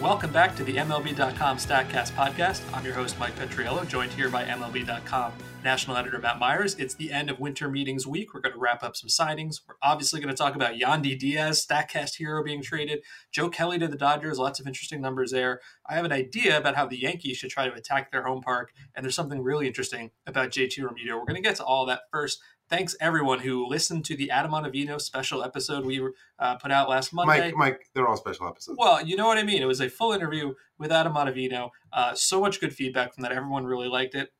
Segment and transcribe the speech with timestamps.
[0.00, 2.62] Welcome back to the MLB.com StatCast podcast.
[2.72, 5.32] I'm your host, Mike Petriello, joined here by MLB.com
[5.64, 6.76] national editor Matt Myers.
[6.76, 8.32] It's the end of winter meetings week.
[8.32, 9.60] We're going to wrap up some signings.
[9.66, 13.00] We're obviously going to talk about Yandy Diaz, StatCast hero being traded,
[13.32, 15.60] Joe Kelly to the Dodgers, lots of interesting numbers there.
[15.88, 18.72] I have an idea about how the Yankees should try to attack their home park,
[18.94, 21.18] and there's something really interesting about JT Realmuto.
[21.18, 24.52] We're going to get to all that first thanks everyone who listened to the Adam
[24.52, 26.06] Ottavino special episode we
[26.38, 27.52] uh, put out last Monday.
[27.52, 28.78] Mike, Mike, they're all special episodes.
[28.78, 29.62] Well, you know what I mean.
[29.62, 31.70] It was a full interview with Adam Ottavino.
[31.92, 33.32] Uh, so much good feedback from that.
[33.32, 34.32] Everyone really liked it.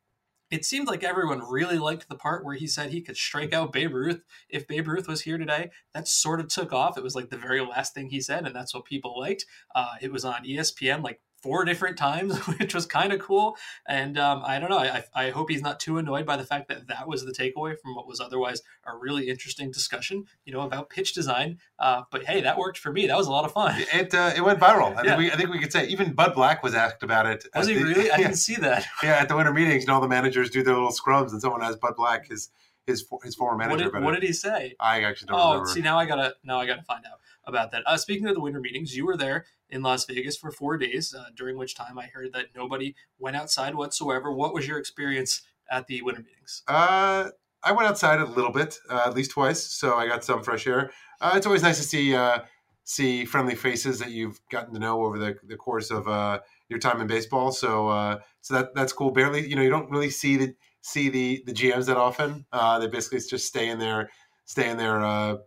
[0.51, 3.73] It seemed like everyone really liked the part where he said he could strike out
[3.73, 5.70] Babe Ruth if Babe Ruth was here today.
[5.92, 6.96] That sort of took off.
[6.96, 9.45] It was like the very last thing he said, and that's what people liked.
[9.74, 13.56] Uh, it was on ESPN like four different times, which was kind of cool.
[13.87, 14.79] And um, I don't know.
[14.79, 17.79] I, I hope he's not too annoyed by the fact that that was the takeaway
[17.79, 21.59] from what was otherwise a really interesting discussion, you know, about pitch design.
[21.79, 23.06] Uh, but hey, that worked for me.
[23.06, 23.74] That was a lot of fun.
[23.93, 24.96] It uh, it went viral.
[24.96, 25.16] I, yeah.
[25.16, 27.46] think we, I think we could say even Bud Black was asked about it.
[27.55, 28.10] Was he the, really?
[28.10, 28.87] I didn't see that.
[29.02, 31.60] Yeah, at the winter meetings, and all the managers do their little scrums, and someone
[31.60, 32.51] has Bud Black, his
[32.87, 33.84] his his former manager.
[33.84, 34.74] What did, what did he say?
[34.80, 35.43] I actually don't know.
[35.43, 35.71] oh, remember.
[35.71, 37.82] see, now I gotta now I gotta find out about that.
[37.87, 41.15] Uh, speaking of the winter meetings, you were there in Las Vegas for four days,
[41.15, 44.33] uh, during which time I heard that nobody went outside whatsoever.
[44.33, 46.63] What was your experience at the winter meetings?
[46.66, 47.30] Uh,
[47.63, 50.66] I went outside a little bit, uh, at least twice, so I got some fresh
[50.66, 50.91] air.
[51.21, 52.41] Uh, it's always nice to see uh,
[52.85, 56.79] see friendly faces that you've gotten to know over the, the course of uh, your
[56.79, 57.52] time in baseball.
[57.52, 59.11] So so that that's cool.
[59.11, 62.46] Barely, you know, you don't really see the see the the GMs that often.
[62.52, 64.11] They basically just stay in their
[64.44, 65.39] stay in their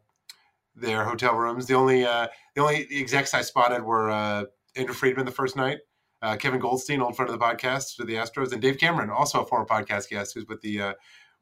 [0.76, 1.68] their hotel rooms.
[1.68, 5.80] The only uh, the only execs I spotted were uh, Andrew Friedman the first night,
[6.22, 9.42] uh, Kevin Goldstein, old friend of the podcast for the Astros, and Dave Cameron, also
[9.42, 10.94] a former podcast guest who's with the uh,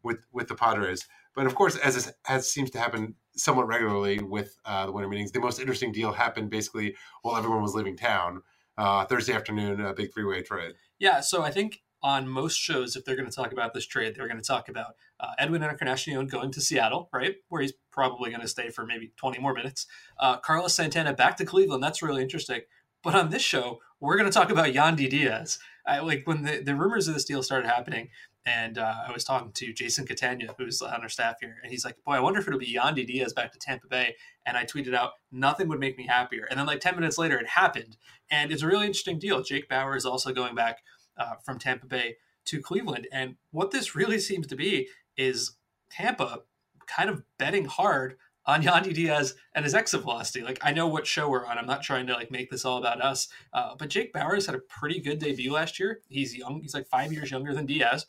[0.03, 1.07] with with the Padres.
[1.35, 5.31] But of course, as as seems to happen somewhat regularly with uh, the winter meetings,
[5.31, 8.41] the most interesting deal happened basically while everyone was leaving town.
[8.77, 10.71] Uh, Thursday afternoon, a big three-way trade.
[10.99, 14.15] Yeah, so I think on most shows, if they're going to talk about this trade,
[14.15, 18.29] they're going to talk about uh, Edwin Encarnacion going to Seattle, right, where he's probably
[18.29, 19.85] going to stay for maybe 20 more minutes.
[20.19, 21.83] Uh, Carlos Santana back to Cleveland.
[21.83, 22.61] That's really interesting.
[23.03, 25.59] But on this show, we're going to talk about Yandy Diaz.
[25.85, 28.09] I, like when the, the rumors of this deal started happening,
[28.45, 31.83] and uh, I was talking to Jason Catania, who's on our staff here, and he's
[31.83, 34.15] like, "Boy, I wonder if it'll be Yandy Diaz back to Tampa Bay."
[34.45, 37.37] And I tweeted out, "Nothing would make me happier." And then, like ten minutes later,
[37.37, 37.97] it happened,
[38.29, 39.41] and it's a really interesting deal.
[39.43, 40.79] Jake Bauer is also going back
[41.17, 42.15] uh, from Tampa Bay
[42.45, 43.07] to Cleveland.
[43.11, 44.87] And what this really seems to be
[45.19, 45.57] is
[45.91, 46.39] Tampa
[46.87, 48.15] kind of betting hard
[48.45, 50.43] on Yandy Diaz and his exit velocity.
[50.43, 51.57] Like I know what show we're on.
[51.57, 53.27] I'm not trying to like make this all about us.
[53.53, 55.99] Uh, but Jake Bauers had a pretty good debut last year.
[56.07, 56.61] He's young.
[56.61, 58.07] He's like five years younger than Diaz.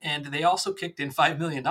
[0.00, 1.66] And they also kicked in $5 million,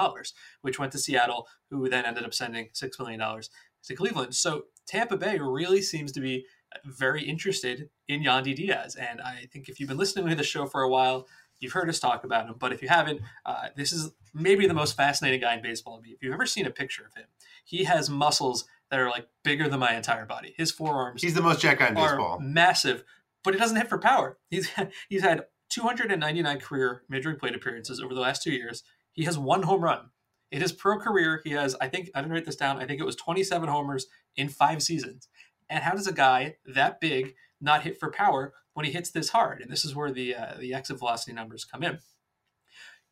[0.62, 3.42] which went to Seattle, who then ended up sending $6 million
[3.86, 4.36] to Cleveland.
[4.36, 6.46] So Tampa Bay really seems to be
[6.84, 8.98] very interested in Yandy Diaz.
[8.98, 11.26] And I think if you've been listening to the show for a while,
[11.60, 14.74] You've heard us talk about him, but if you haven't, uh, this is maybe the
[14.74, 16.10] most fascinating guy in baseball to me.
[16.10, 17.26] If you've ever seen a picture of him,
[17.66, 20.54] he has muscles that are like bigger than my entire body.
[20.58, 21.22] His forearms.
[21.22, 22.40] He's the most jack guy in baseball.
[22.40, 23.04] Massive,
[23.44, 24.38] but he doesn't hit for power.
[24.50, 24.70] He's
[25.10, 28.84] he's had 299 career major league plate appearances over the last two years.
[29.12, 30.10] He has one home run.
[30.52, 32.78] In his pro career, he has I think I didn't write this down.
[32.78, 35.28] I think it was 27 homers in five seasons.
[35.70, 39.30] And how does a guy that big not hit for power when he hits this
[39.30, 39.62] hard.
[39.62, 42.00] And this is where the uh, the exit velocity numbers come in.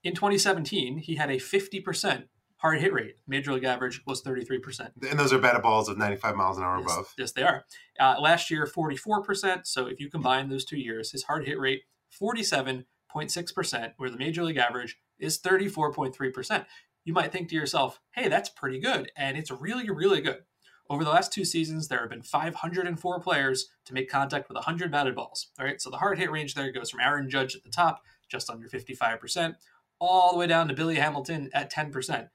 [0.05, 2.25] In 2017, he had a 50%
[2.57, 3.15] hard hit rate.
[3.27, 4.91] Major league average was 33%.
[5.09, 7.13] And those are batted balls of 95 miles an hour yes, above.
[7.17, 7.65] Yes, they are.
[7.99, 9.65] Uh, last year, 44%.
[9.65, 11.81] So if you combine those two years, his hard hit rate
[12.21, 16.65] 47.6%, where the major league average is 34.3%.
[17.03, 19.11] You might think to yourself, hey, that's pretty good.
[19.17, 20.43] And it's really, really good.
[20.87, 24.91] Over the last two seasons, there have been 504 players to make contact with 100
[24.91, 25.47] batted balls.
[25.59, 28.03] All right, so the hard hit range there goes from Aaron Judge at the top,
[28.29, 29.55] just under 55%,
[29.99, 32.29] all the way down to Billy Hamilton at 10%.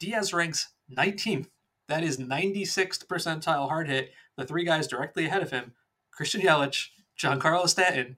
[0.00, 1.48] Diaz ranks 19th.
[1.88, 4.12] That is 96th percentile hard hit.
[4.36, 5.72] The three guys directly ahead of him
[6.10, 6.88] Christian Yelich,
[7.18, 8.16] Giancarlo Stanton,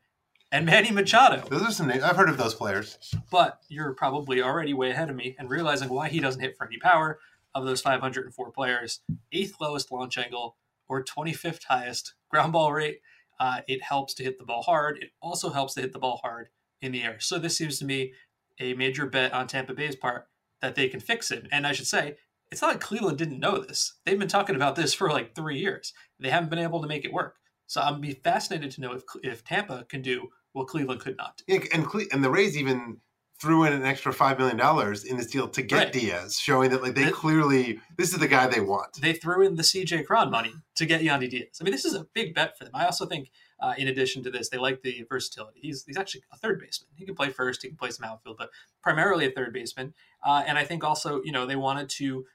[0.53, 1.47] and Manny Machado.
[1.49, 2.03] Those are some names.
[2.03, 2.99] I've heard of those players.
[3.31, 6.67] But you're probably already way ahead of me and realizing why he doesn't hit for
[6.67, 7.19] any power
[7.55, 9.01] of those 504 players,
[9.33, 10.57] eighth lowest launch angle
[10.89, 13.01] or 25th highest ground ball rate.
[13.41, 14.99] Uh, it helps to hit the ball hard.
[14.99, 16.49] It also helps to hit the ball hard
[16.81, 17.19] in the air.
[17.19, 18.13] So this seems to me
[18.61, 20.29] a major bet on Tampa Bay's part
[20.63, 21.47] that they can fix it.
[21.53, 22.17] And I should say,
[22.51, 23.95] it's not like Cleveland didn't know this.
[24.05, 25.93] They've been talking about this for like three years.
[26.21, 27.37] They haven't been able to make it work.
[27.67, 31.43] So I'm be fascinated to know if if Tampa can do what Cleveland could not.
[31.49, 32.99] Yeah, and Cle- and the Rays even
[33.41, 35.93] threw in an extra five million dollars in this deal to get right.
[35.93, 39.01] Diaz, showing that like they, clearly this is the guy they want.
[39.01, 41.59] They threw in the CJ Cron money to get Yandy Diaz.
[41.61, 42.73] I mean, this is a big bet for them.
[42.75, 45.61] I also think Uh, in addition to this, they like the versatility.
[45.61, 46.91] He's he's actually a third baseman.
[46.95, 48.51] He can play first, he can play some outfield, but
[48.83, 49.95] primarily a third baseman.
[50.25, 52.27] Uh, and I think also, you know, they wanted to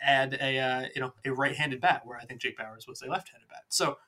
[0.00, 3.06] add a uh, you know a right-handed bat, where I think Jake Bauers was a
[3.06, 3.64] left-handed bat.
[3.68, 3.98] So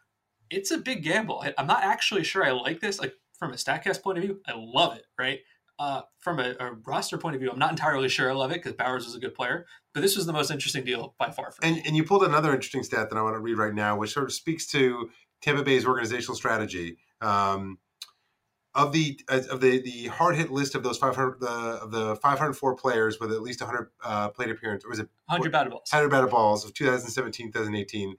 [0.50, 1.40] it's a big gamble.
[1.40, 2.98] I, I'm not actually sure I like this.
[2.98, 5.06] Like from a Statcast point of view, I love it.
[5.18, 5.40] Right.
[5.76, 8.62] Uh, from a, a, roster point of view, I'm not entirely sure I love it
[8.62, 11.52] because Bauers is a good player, but this was the most interesting deal by far.
[11.64, 14.12] and, and you pulled another interesting stat that I want to read right now, which
[14.12, 15.10] sort of speaks to
[15.44, 16.96] Tampa Bay's organizational strategy.
[17.20, 17.78] Um,
[18.74, 22.74] of the of the the hard hit list of those 500 the of the 504
[22.74, 25.88] players with at least 100 uh, plate appearance or was it 100 batted balls.
[25.92, 28.16] 100 batted balls of 2017 2018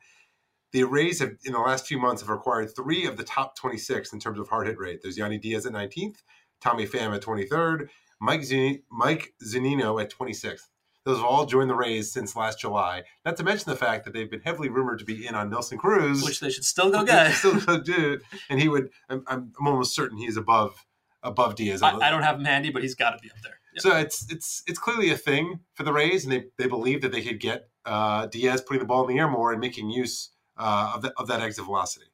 [0.72, 4.14] the Rays have in the last few months have acquired three of the top 26
[4.14, 5.00] in terms of hard hit rate.
[5.02, 6.18] There's Yandy Diaz at 19th
[6.62, 7.90] Tommy Pham at 23rd
[8.22, 10.70] Mike Zun- Mike Zunino at 26th
[11.06, 13.04] those have all joined the Rays since last July.
[13.26, 15.78] Not to mention the fact that they've been heavily rumored to be in on Nelson
[15.78, 17.34] Cruz, which they should still go get.
[17.34, 18.20] still go do,
[18.50, 18.90] and he would.
[19.10, 20.86] I'm, I'm, almost certain he's above
[21.22, 21.82] above Diaz.
[21.82, 23.60] I, I don't have him handy, but he's got to be up there.
[23.76, 23.82] Yep.
[23.82, 27.12] So it's it's it's clearly a thing for the Rays, and they, they believe that
[27.12, 30.32] they could get uh, Diaz putting the ball in the air more and making use
[30.58, 32.06] uh, of, the, of that exit velocity.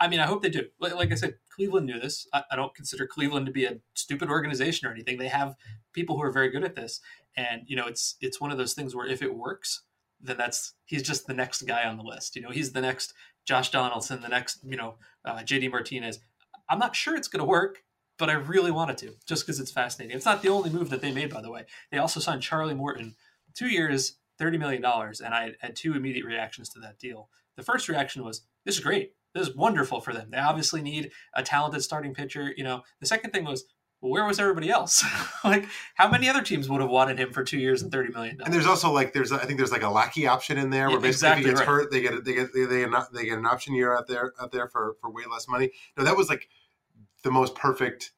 [0.00, 0.66] I mean, I hope they do.
[0.78, 2.28] Like, I said, Cleveland knew this.
[2.32, 5.18] I, I, don't consider Cleveland to be a stupid organization or anything.
[5.18, 5.56] They have
[5.92, 7.00] people who are very good at this,
[7.36, 9.82] and you know, it's it's one of those things where if it works,
[10.20, 12.36] then that's he's just the next guy on the list.
[12.36, 13.12] You know, he's the next
[13.44, 16.20] Josh Donaldson, the next you know uh, JD Martinez.
[16.70, 17.82] I'm not sure it's going to work,
[18.18, 20.16] but I really wanted to just because it's fascinating.
[20.16, 21.64] It's not the only move that they made, by the way.
[21.90, 23.16] They also signed Charlie Morton,
[23.54, 27.30] two years, thirty million dollars, and I had two immediate reactions to that deal.
[27.56, 29.14] The first reaction was, "This is great.
[29.34, 30.30] This is wonderful for them.
[30.30, 33.64] They obviously need a talented starting pitcher." You know, the second thing was,
[34.00, 35.04] well, where was everybody else?
[35.44, 38.40] like, how many other teams would have wanted him for two years and thirty million?
[38.44, 40.96] And there's also like there's I think there's like a lackey option in there where
[40.96, 41.68] Yeah, basically exactly if he gets right.
[41.68, 44.52] hurt, they get they get they, they, they get an option year out there out
[44.52, 45.70] there for for way less money.
[45.96, 46.48] No, that was like
[47.24, 48.12] the most perfect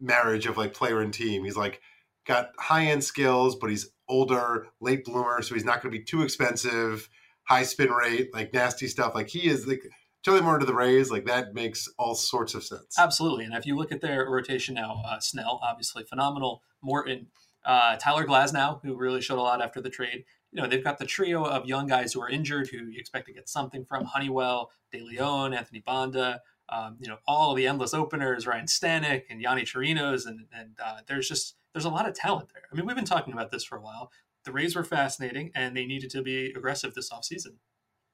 [0.00, 1.44] marriage of like player and team.
[1.44, 1.80] He's like
[2.24, 6.04] got high end skills, but he's older, late bloomer, so he's not going to be
[6.04, 7.08] too expensive.
[7.42, 9.14] High spin rate, like nasty stuff.
[9.14, 9.82] Like he is like
[10.24, 11.10] Charlie Moore to the Rays.
[11.10, 12.98] Like that makes all sorts of sense.
[12.98, 13.44] Absolutely.
[13.44, 16.62] And if you look at their rotation now, uh, Snell, obviously phenomenal.
[16.82, 17.26] Morton,
[17.64, 20.24] uh, Tyler Glasnow, who really showed a lot after the trade.
[20.52, 23.26] You know, they've got the trio of young guys who are injured, who you expect
[23.26, 27.92] to get something from Honeywell, De Leon, Anthony Banda, um, you know, all the endless
[27.94, 30.26] openers, Ryan Stanek and Yonny Chirinos.
[30.26, 32.62] And, and uh, there's just, there's a lot of talent there.
[32.70, 34.10] I mean, we've been talking about this for a while.
[34.44, 37.56] The Rays were fascinating and they needed to be aggressive this offseason.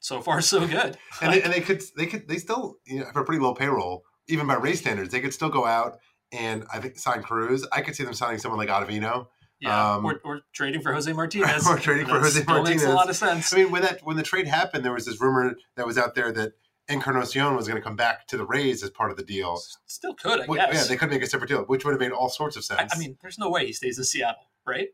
[0.04, 0.98] So far, so good.
[1.22, 3.54] and they, and they could they could they still you know have a pretty low
[3.54, 5.10] payroll even by Rays standards.
[5.10, 5.96] They could still go out
[6.30, 7.66] and I think sign Cruz.
[7.72, 9.28] I could see them signing someone like Ottavino.
[9.60, 11.66] Yeah, Um, or, or trading for Jose Martinez.
[11.66, 12.94] Or trading for Jose still Makes a Martinez.
[12.94, 13.50] lot of sense.
[13.54, 16.14] I mean, when that when the trade happened, there was this rumor that was out
[16.14, 16.52] there that
[16.88, 19.58] Encarnacion was going to come back to the Rays as part of the deal.
[19.86, 20.74] Still could, I guess.
[20.74, 22.76] Yeah, they could make a separate deal, which would have made all sorts of I,
[22.76, 22.92] sense.
[22.94, 24.88] I mean, there's no way he stays in Seattle, right?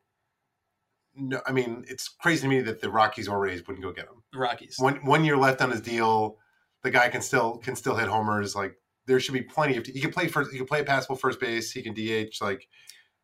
[1.20, 4.06] No, I mean, it's crazy to me that the Rockies or Rays wouldn't go get
[4.06, 4.22] him.
[4.32, 4.76] The Rockies.
[4.78, 6.38] One one year left on his deal,
[6.82, 8.55] the guy can still can still hit homers.
[8.56, 8.76] Like
[9.06, 9.87] there should be plenty of.
[9.87, 10.50] He can play first.
[10.50, 11.70] He can play passable first base.
[11.72, 12.34] He can DH.
[12.40, 12.69] Like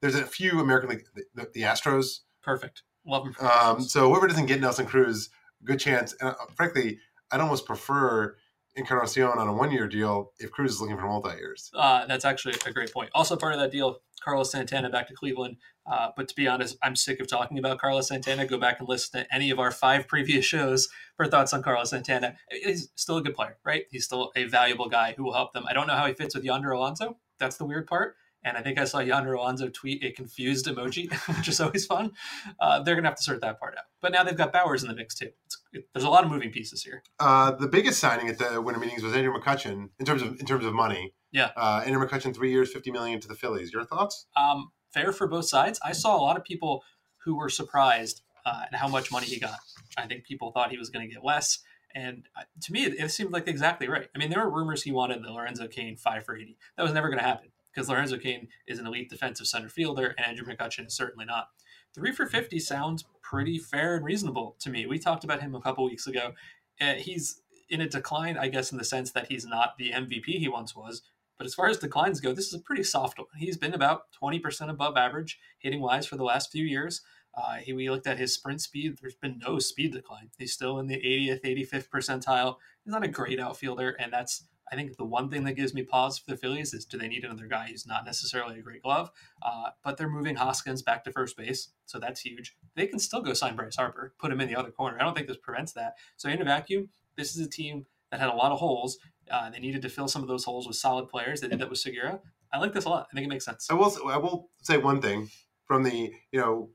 [0.00, 1.04] there's a few American League.
[1.34, 2.20] The, the Astros.
[2.43, 2.82] Perfect.
[3.06, 3.34] Love them.
[3.40, 5.31] Um, so whoever doesn't get Nelson Cruz,
[5.64, 6.14] good chance.
[6.20, 6.98] And uh, frankly,
[7.31, 8.36] I'd almost prefer
[8.76, 11.70] Encarnacion on a one year deal if Cruz is looking for multi years.
[11.74, 13.10] uh, that's actually a great point.
[13.14, 15.56] Also, part of that deal, Carlos Santana back to Cleveland.
[15.90, 18.46] Uh, but to be honest, I'm sick of talking about Carlos Santana.
[18.46, 21.90] Go back and listen to any of our five previous shows for thoughts on Carlos
[21.90, 22.36] Santana.
[22.50, 23.84] He's still a good player, right?
[23.90, 25.64] He's still a valuable guy who will help them.
[25.68, 27.16] I don't know how he fits with Yonder Alonso.
[27.38, 28.16] That's the weird part.
[28.46, 32.12] And I think I saw Yonder Alonso tweet a confused emoji, which is always fun.
[32.60, 33.84] Uh, they're going to have to sort that part out.
[34.00, 35.31] But now they've got Bauers in the mix, too.
[35.46, 37.03] It's, it, there's a lot of moving pieces here.
[37.19, 40.46] Uh, the biggest signing at the winter meetings was Andrew McCutchen in terms of in
[40.46, 41.12] terms of money.
[41.32, 41.50] Yeah.
[41.56, 43.72] Uh, Andrew McCutchen, three years, fifty million to the Phillies.
[43.72, 44.26] Your thoughts?
[44.36, 45.81] um, fair for both sides.
[45.84, 46.84] I saw a lot of people
[47.24, 49.58] who were surprised uh, at how much money he got.
[49.98, 51.58] I think people thought he was going to get less.
[51.94, 54.08] And uh, to me, it, it seemed like exactly right.
[54.15, 56.56] I mean, there were rumors he wanted the Lorenzo Cain five for 80.
[56.76, 60.14] That was never going to happen because Lorenzo Cain is an elite defensive center fielder,
[60.16, 61.48] and Andrew McCutchen is certainly not.
[61.94, 64.86] Three for 50 sounds pretty fair and reasonable to me.
[64.86, 66.32] We talked about him a couple weeks ago.
[66.80, 70.24] Uh, he's in a decline, I guess, in the sense that he's not the MVP
[70.24, 71.02] he once was.
[71.36, 73.26] But as far as declines go, this is a pretty soft one.
[73.36, 77.02] He's been about 20% above average hitting wise for the last few years.
[77.34, 78.96] Uh, he, we looked at his sprint speed.
[78.98, 80.30] There's been no speed decline.
[80.38, 82.56] He's still in the 80th, 85th percentile.
[82.82, 85.82] He's not a great outfielder, and that's I think the one thing that gives me
[85.82, 88.82] pause for the Phillies is do they need another guy who's not necessarily a great
[88.82, 89.11] glove?
[89.43, 92.56] Uh, but they're moving Hoskins back to first base, so that's huge.
[92.75, 94.99] They can still go sign Bryce Harper, put him in the other corner.
[95.01, 95.94] I don't think this prevents that.
[96.17, 98.99] So in a vacuum, this is a team that had a lot of holes,
[99.31, 101.41] Uh, they needed to fill some of those holes with solid players.
[101.41, 102.20] They did that with Segura.
[102.53, 103.08] I like this a lot.
[103.11, 103.67] I think it makes sense.
[103.69, 103.93] I will.
[104.08, 105.29] I will say one thing
[105.67, 106.70] from the you know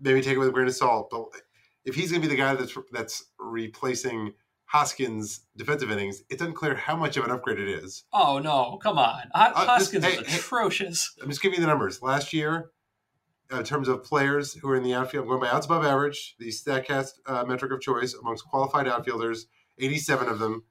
[0.00, 1.26] maybe take it with a grain of salt, but
[1.84, 4.32] if he's going to be the guy that's that's replacing
[4.76, 8.04] Hoskins' defensive innings, it's unclear how much of an upgrade it is.
[8.12, 10.36] Oh no, come on, H- Uh, Hoskins this- is hey, hey.
[10.38, 11.14] atrocious.
[11.22, 12.02] I'm just giving you the numbers.
[12.02, 12.72] Last year,
[13.50, 15.82] uh, in terms of players who are in the outfield, I'm going by outs above
[15.82, 19.46] average, the Statcast uh, metric of choice amongst qualified outfielders,
[19.78, 20.64] 87 of them.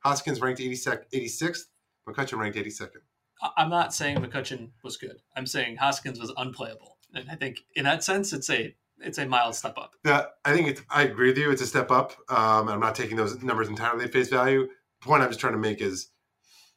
[0.00, 1.66] Hoskins ranked 86th, 86th
[2.08, 2.98] McCutchen ranked 82nd.
[3.42, 5.20] I- I'm not saying McCutchen was good.
[5.36, 9.26] I'm saying Hoskins was unplayable, and I think in that sense, it's a it's a
[9.26, 9.92] mild step up.
[10.04, 11.50] Yeah, I think it's, I agree with you.
[11.50, 12.12] It's a step up.
[12.28, 14.68] Um, I'm not taking those numbers entirely at face value.
[15.00, 16.10] The point I'm just trying to make is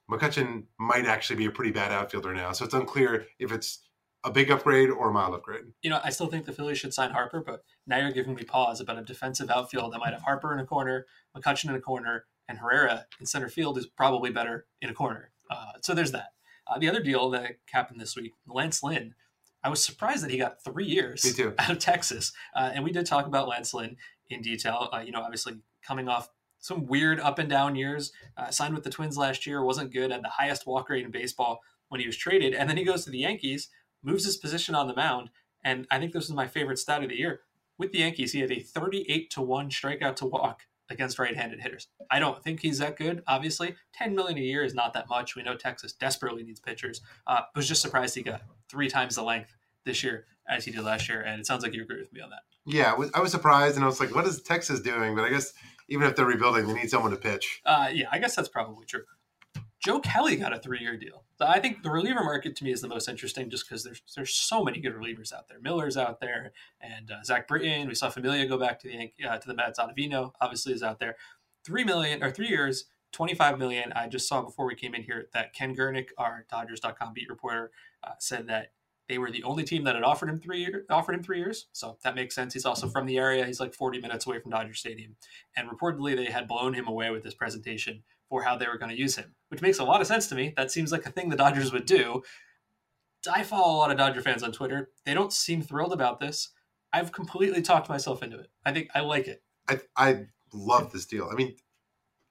[0.09, 2.51] McCutchen might actually be a pretty bad outfielder now.
[2.51, 3.79] So it's unclear if it's
[4.23, 5.63] a big upgrade or a mild upgrade.
[5.81, 8.43] You know, I still think the Phillies should sign Harper, but now you're giving me
[8.43, 11.05] pause about a defensive outfield that might have Harper in a corner,
[11.37, 15.31] McCutchen in a corner, and Herrera in center field is probably better in a corner.
[15.49, 16.33] Uh, so there's that.
[16.67, 19.15] Uh, the other deal that happened this week, Lance Lynn.
[19.63, 21.53] I was surprised that he got three years Me too.
[21.59, 23.97] out of Texas, uh, and we did talk about Lance Lynn
[24.29, 24.89] in detail.
[24.93, 28.11] Uh, you know, obviously coming off some weird up and down years.
[28.37, 31.11] Uh, signed with the Twins last year, wasn't good, had the highest walk rate in
[31.11, 33.69] baseball when he was traded, and then he goes to the Yankees,
[34.03, 35.29] moves his position on the mound,
[35.63, 37.41] and I think this is my favorite stat of the year.
[37.77, 41.87] With the Yankees, he had a 38 to 1 strikeout to walk against right-handed hitters.
[42.09, 43.75] I don't think he's that good, obviously.
[43.93, 45.35] 10 million a year is not that much.
[45.35, 47.01] We know Texas desperately needs pitchers.
[47.27, 49.55] Uh, was just surprised he got three times the length
[49.85, 52.21] this year as he did last year, and it sounds like you agree with me
[52.21, 52.41] on that.
[52.65, 55.15] Yeah, I was, surprised and I was like, what is Texas doing?
[55.15, 55.53] But I guess
[55.87, 57.61] even if they're rebuilding, they need someone to pitch.
[57.65, 59.03] Uh, yeah, I guess that's probably true.
[59.79, 61.23] Joe Kelly got a three-year deal.
[61.37, 64.01] So I think the reliever market to me is the most interesting, just because there's
[64.15, 65.59] there's so many good relievers out there.
[65.61, 67.87] Miller's out there, and uh, Zach Britton.
[67.87, 69.79] We saw Familia go back to the uh, to the Mets.
[69.79, 71.15] Ottavino obviously is out there.
[71.63, 73.93] Three million or three years, twenty-five million.
[73.93, 77.71] I just saw before we came in here that Ken Gurnick, our Dodgers.com beat reporter,
[78.03, 78.73] uh, said that
[79.07, 81.67] they were the only team that had offered him three year, offered him three years.
[81.71, 82.53] So that makes sense.
[82.53, 83.45] He's also from the area.
[83.45, 85.15] He's like 40 minutes away from Dodger Stadium,
[85.55, 88.91] and reportedly they had blown him away with this presentation for how they were going
[88.91, 90.53] to use him, which makes a lot of sense to me.
[90.55, 92.21] That seems like a thing the Dodgers would do.
[93.29, 94.91] I follow a lot of Dodger fans on Twitter.
[95.05, 96.51] They don't seem thrilled about this.
[96.93, 98.49] I've completely talked myself into it.
[98.65, 99.43] I think I like it.
[99.67, 101.27] I, I love this deal.
[101.31, 101.55] I mean,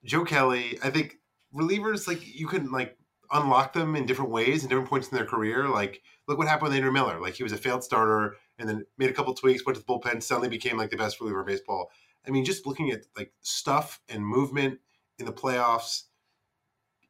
[0.05, 1.17] Joe Kelly, I think
[1.55, 2.97] relievers, like, you can, like,
[3.31, 5.69] unlock them in different ways in different points in their career.
[5.69, 7.21] Like, look what happened with Andrew Miller.
[7.21, 9.93] Like, he was a failed starter and then made a couple tweaks, went to the
[9.93, 11.91] bullpen, suddenly became, like, the best reliever in baseball.
[12.27, 14.79] I mean, just looking at, like, stuff and movement
[15.19, 16.05] in the playoffs,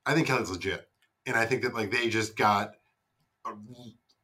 [0.07, 0.89] I think Kelly's legit.
[1.27, 2.73] And I think that, like, they just got,
[3.47, 3.51] a,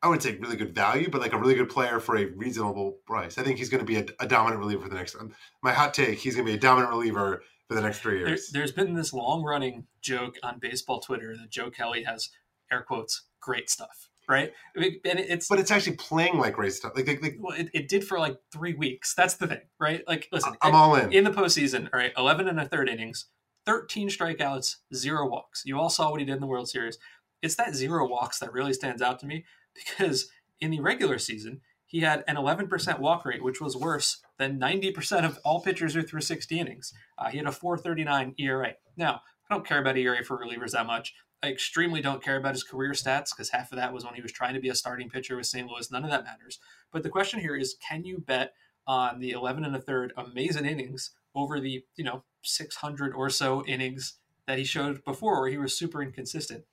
[0.03, 2.99] I wouldn't say really good value, but, like, a really good player for a reasonable
[3.07, 3.37] price.
[3.37, 5.73] I think he's going to be a, a dominant reliever for the next um, My
[5.73, 8.51] hot take, he's going to be a dominant reliever for the next three years.
[8.51, 12.31] there's been this long running joke on baseball Twitter that Joe Kelly has
[12.71, 14.53] air quotes great stuff, right?
[14.77, 16.93] I mean, and it's but it's actually playing like great stuff.
[16.95, 19.15] Like, like, like well, it, it did for like three weeks.
[19.15, 20.03] That's the thing, right?
[20.07, 21.13] Like, listen, I'm all in.
[21.13, 23.27] in the postseason, all right, 11 and a third innings,
[23.67, 25.63] 13 strikeouts, zero walks.
[25.65, 26.99] You all saw what he did in the World Series.
[27.43, 29.45] It's that zero walks that really stands out to me
[29.75, 30.29] because
[30.61, 35.25] in the regular season, he had an 11% walk rate, which was worse than 90%
[35.25, 36.93] of all pitchers who threw 60 innings.
[37.17, 38.73] Uh, he had a 439 ERA.
[38.97, 41.15] Now, I don't care about ERA for relievers that much.
[41.43, 44.23] I extremely don't care about his career stats because half of that was when he
[44.23, 45.69] was trying to be a starting pitcher with St.
[45.69, 45.91] Louis.
[45.91, 46.59] None of that matters.
[46.91, 48.55] But the question here is can you bet
[48.87, 53.65] on the 11 and a third amazing innings over the, you know, 600 or so
[53.67, 56.65] innings that he showed before where he was super inconsistent?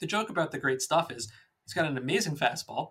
[0.00, 1.30] The joke about the great stuff is
[1.64, 2.90] he's got an amazing fastball,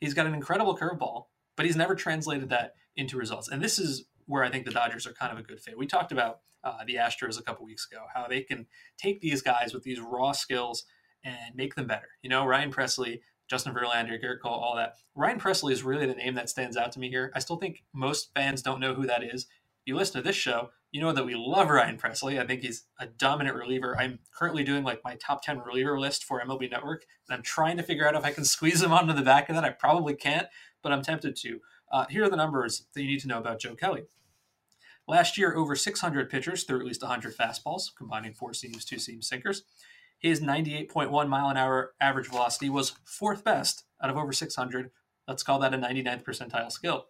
[0.00, 3.48] he's got an incredible curveball, but he's never translated that into results.
[3.48, 5.78] And this is where I think the Dodgers are kind of a good fit.
[5.78, 9.42] We talked about uh, the Astros a couple weeks ago, how they can take these
[9.42, 10.84] guys with these raw skills
[11.24, 12.08] and make them better.
[12.22, 14.94] You know, Ryan Pressly, Justin Verlander, Gerrit Cole, all that.
[15.14, 17.32] Ryan Pressly is really the name that stands out to me here.
[17.34, 19.46] I still think most fans don't know who that is.
[19.84, 22.40] You listen to this show, you know that we love Ryan Pressly.
[22.40, 23.98] I think he's a dominant reliever.
[23.98, 27.76] I'm currently doing like my top 10 reliever list for MLB Network, and I'm trying
[27.76, 29.64] to figure out if I can squeeze him onto the back of that.
[29.64, 30.48] I probably can't,
[30.82, 31.60] but I'm tempted to.
[31.90, 34.04] Uh, here are the numbers that you need to know about Joe Kelly.
[35.06, 39.22] Last year, over 600 pitchers threw at least 100 fastballs, combining four seams, two seam
[39.22, 39.62] sinkers.
[40.18, 44.90] His 98.1 mile an hour average velocity was fourth best out of over 600.
[45.26, 47.06] Let's call that a 99th percentile skill.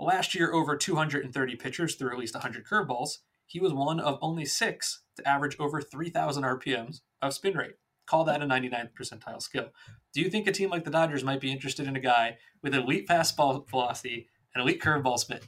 [0.00, 3.18] Last year, over 230 pitchers threw at least 100 curveballs.
[3.44, 7.74] He was one of only six to average over 3,000 RPMs of spin rate.
[8.06, 9.68] Call that a 99th percentile skill.
[10.14, 12.74] Do you think a team like the Dodgers might be interested in a guy with
[12.74, 15.40] elite fastball velocity and elite curveball spin?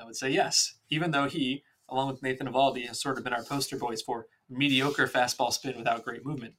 [0.00, 3.34] I would say yes, even though he, along with Nathan Eovaldi, has sort of been
[3.34, 6.54] our poster boys for mediocre fastball spin without great movement.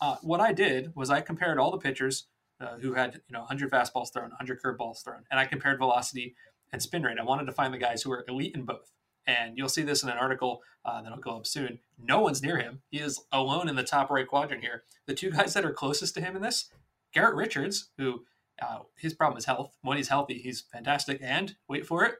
[0.00, 2.28] Uh, what I did was I compared all the pitchers
[2.60, 6.36] uh, who had you know 100 fastballs thrown, 100 curveballs thrown, and I compared velocity
[6.72, 7.18] and spin rate.
[7.18, 8.92] I wanted to find the guys who are elite in both.
[9.26, 11.80] And you'll see this in an article uh, that'll go up soon.
[11.98, 12.80] No one's near him.
[12.88, 14.84] He is alone in the top right quadrant here.
[15.06, 16.70] The two guys that are closest to him in this,
[17.12, 18.24] Garrett Richards, who
[18.60, 19.72] uh, his problem is health.
[19.82, 21.20] When he's healthy, he's fantastic.
[21.22, 22.16] And wait for it,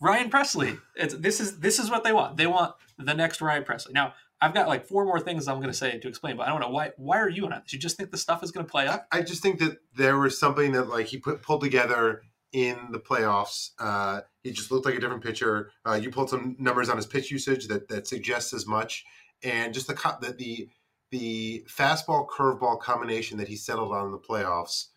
[0.00, 0.78] Ryan Pressly.
[0.96, 2.36] It's, this is this is what they want.
[2.36, 3.92] They want the next Ryan Pressly.
[3.92, 6.50] Now, I've got like four more things I'm going to say to explain, but I
[6.50, 6.90] don't know why.
[6.96, 7.72] Why are you on it?
[7.72, 9.06] You just think the stuff is going to play up?
[9.12, 12.98] I just think that there was something that like he put pulled together in the
[12.98, 13.70] playoffs.
[13.78, 15.70] Uh, he just looked like a different pitcher.
[15.86, 19.04] Uh, you pulled some numbers on his pitch usage that that suggests as much,
[19.42, 20.68] and just the the the,
[21.10, 24.88] the fastball curveball combination that he settled on in the playoffs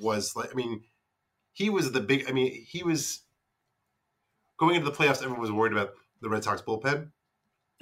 [0.00, 0.50] was like.
[0.50, 0.82] I mean,
[1.52, 2.28] he was the big.
[2.28, 3.22] I mean, he was
[4.58, 5.18] going into the playoffs.
[5.18, 7.10] Everyone was worried about the Red Sox bullpen.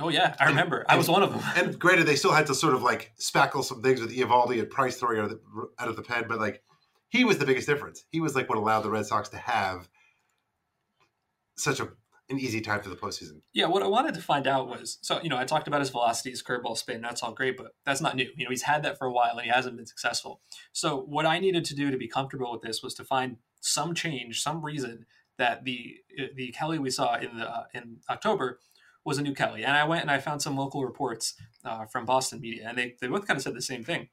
[0.00, 0.79] Oh yeah, I remember.
[0.79, 1.43] And, I was one of them.
[1.57, 4.71] and granted, they still had to sort of like spackle some things with Eovaldi and
[4.71, 6.62] Price throwing out of the out of the pen, but like
[7.11, 8.05] he was the biggest difference.
[8.11, 9.88] He was like what allowed the Red Sox to have
[11.57, 11.88] such a
[12.31, 13.40] an easy time for the postseason.
[13.52, 15.90] Yeah, what I wanted to find out was so you know I talked about his
[15.90, 17.02] velocity, his curveball spin.
[17.02, 18.29] That's all great, but that's not new.
[18.37, 20.40] You know he's had that for a while and he hasn't been successful.
[20.73, 23.95] So what I needed to do to be comfortable with this was to find some
[23.95, 25.07] change, some reason
[25.38, 25.97] that the
[26.37, 28.61] the Kelly we saw in the uh, in October
[29.05, 29.64] was a new Kelly.
[29.64, 32.97] And I went and I found some local reports uh, from Boston media, and they,
[33.00, 34.09] they both kind of said the same thing.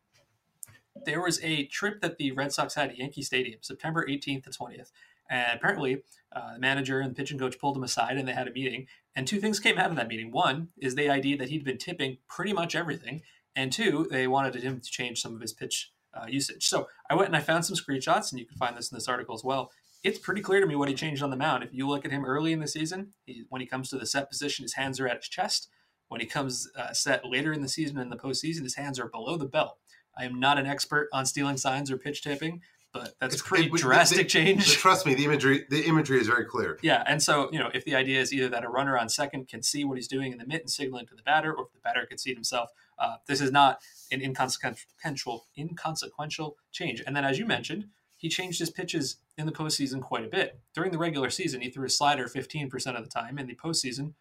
[1.05, 4.49] There was a trip that the Red Sox had at Yankee Stadium, September 18th to
[4.49, 4.91] 20th.
[5.29, 8.47] And apparently, uh, the manager and the pitching coach pulled him aside and they had
[8.47, 8.87] a meeting.
[9.15, 10.31] And two things came out of that meeting.
[10.31, 13.21] One is the idea that he'd been tipping pretty much everything.
[13.55, 16.67] And two, they wanted him to change some of his pitch uh, usage.
[16.67, 19.07] So I went and I found some screenshots, and you can find this in this
[19.07, 19.71] article as well
[20.03, 21.63] it's pretty clear to me what he changed on the mound.
[21.63, 24.05] If you look at him early in the season, he, when he comes to the
[24.05, 25.69] set position, his hands are at his chest.
[26.07, 29.09] When he comes uh, set later in the season in the postseason, his hands are
[29.09, 29.77] below the belt.
[30.19, 32.61] I am not an expert on stealing signs or pitch tipping,
[32.93, 34.73] but that's it's, pretty it, drastic change.
[34.73, 36.79] Trust me, the imagery the imagery is very clear.
[36.81, 39.47] Yeah, and so you know if the idea is either that a runner on second
[39.47, 41.73] can see what he's doing in the mitt and signaling to the batter, or if
[41.73, 43.79] the batter can see it himself, uh, this is not
[44.11, 47.03] an inconsequential inconsequential change.
[47.05, 50.59] And then, as you mentioned, he changed his pitches in the postseason quite a bit.
[50.73, 53.37] During the regular season, he threw a slider 15% of the time.
[53.37, 54.13] In the postseason,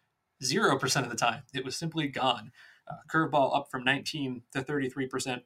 [0.43, 1.43] 0% of the time.
[1.53, 2.51] It was simply gone.
[2.87, 5.41] Uh, curveball up from 19 to 33%.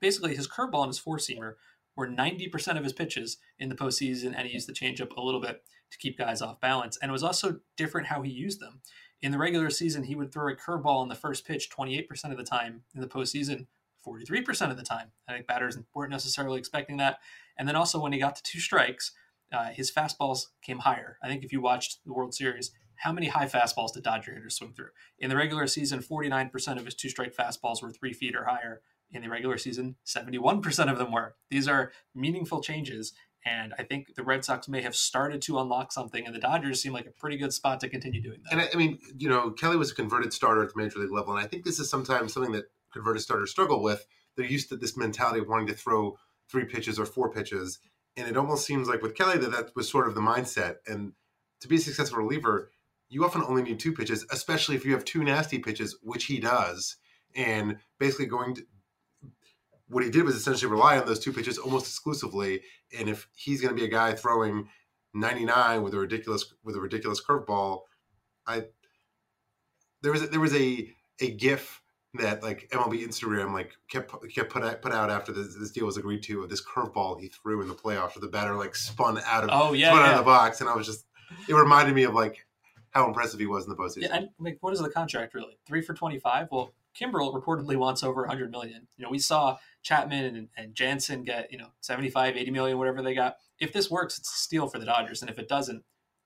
[0.00, 1.54] Basically, his curveball and his four seamer
[1.96, 5.40] were 90% of his pitches in the postseason, and he used the changeup a little
[5.40, 6.98] bit to keep guys off balance.
[7.00, 8.80] And it was also different how he used them.
[9.22, 12.38] In the regular season, he would throw a curveball on the first pitch 28% of
[12.38, 12.82] the time.
[12.94, 13.66] In the postseason,
[14.06, 15.12] 43% of the time.
[15.28, 17.18] I think batters weren't necessarily expecting that.
[17.58, 19.12] And then also when he got to two strikes,
[19.52, 21.18] uh, his fastballs came higher.
[21.22, 24.56] I think if you watched the World Series, how many high fastballs did Dodger hitters
[24.56, 24.90] swing through?
[25.18, 28.82] In the regular season, 49% of his two strike fastballs were three feet or higher.
[29.12, 31.34] In the regular season, 71% of them were.
[31.50, 33.12] These are meaningful changes.
[33.44, 36.80] And I think the Red Sox may have started to unlock something, and the Dodgers
[36.80, 38.52] seem like a pretty good spot to continue doing that.
[38.52, 41.10] And I, I mean, you know, Kelly was a converted starter at the major league
[41.10, 44.06] level, and I think this is sometimes something that converted starters struggle with.
[44.36, 46.18] They're used to this mentality of wanting to throw
[46.50, 47.78] three pitches or four pitches.
[48.16, 50.76] And it almost seems like with Kelly that that was sort of the mindset.
[50.86, 51.12] And
[51.60, 52.70] to be a successful reliever,
[53.08, 56.40] you often only need two pitches, especially if you have two nasty pitches, which he
[56.40, 56.96] does.
[57.36, 58.66] And basically going to
[59.90, 62.62] what he did was essentially rely on those two pitches almost exclusively.
[62.96, 64.68] And if he's going to be a guy throwing
[65.14, 67.80] 99 with a ridiculous with a ridiculous curveball,
[68.46, 68.64] I
[70.02, 71.82] there was a, there was a a gif
[72.14, 75.86] that like MLB Instagram like kept kept put out, put out after this, this deal
[75.86, 78.74] was agreed to of this curveball he threw in the playoffs where the batter like
[78.74, 80.06] spun out of oh yeah, spun yeah.
[80.06, 81.04] out of the box and I was just
[81.48, 82.46] it reminded me of like
[82.90, 84.02] how impressive he was in the postseason.
[84.02, 85.58] Yeah, and like what is the contract really?
[85.66, 86.48] Three for twenty five?
[86.50, 88.86] Well, Kimbrel reportedly wants over 100 million.
[88.96, 93.02] You know, we saw Chapman and, and Jansen get, you know, 75, 80 million, whatever
[93.02, 93.36] they got.
[93.58, 95.22] If this works, it's a steal for the Dodgers.
[95.22, 95.84] And if it doesn't,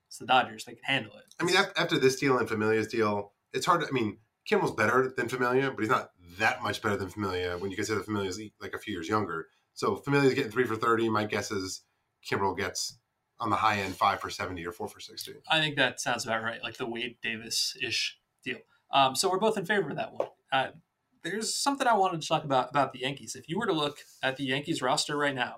[0.09, 0.65] it's the Dodgers.
[0.65, 1.35] They can handle it.
[1.41, 5.13] I mean, after this deal and Familia's deal, it's hard to, I mean, Kimbrel's better
[5.17, 8.75] than Familia, but he's not that much better than Familia when you consider Familia's like
[8.75, 9.49] a few years younger.
[9.75, 11.09] So Familia's getting three for thirty.
[11.09, 11.83] My guess is
[12.29, 12.99] Kimbrel gets
[13.41, 15.35] on the high end five for seventy or four for sixty.
[15.49, 18.59] I think that sounds about right, like the Wade Davis ish deal.
[18.91, 20.29] Um, so we're both in favor of that one.
[20.55, 20.69] Uh,
[21.25, 23.35] there's something I wanted to talk about about the Yankees.
[23.35, 25.57] If you were to look at the Yankees roster right now,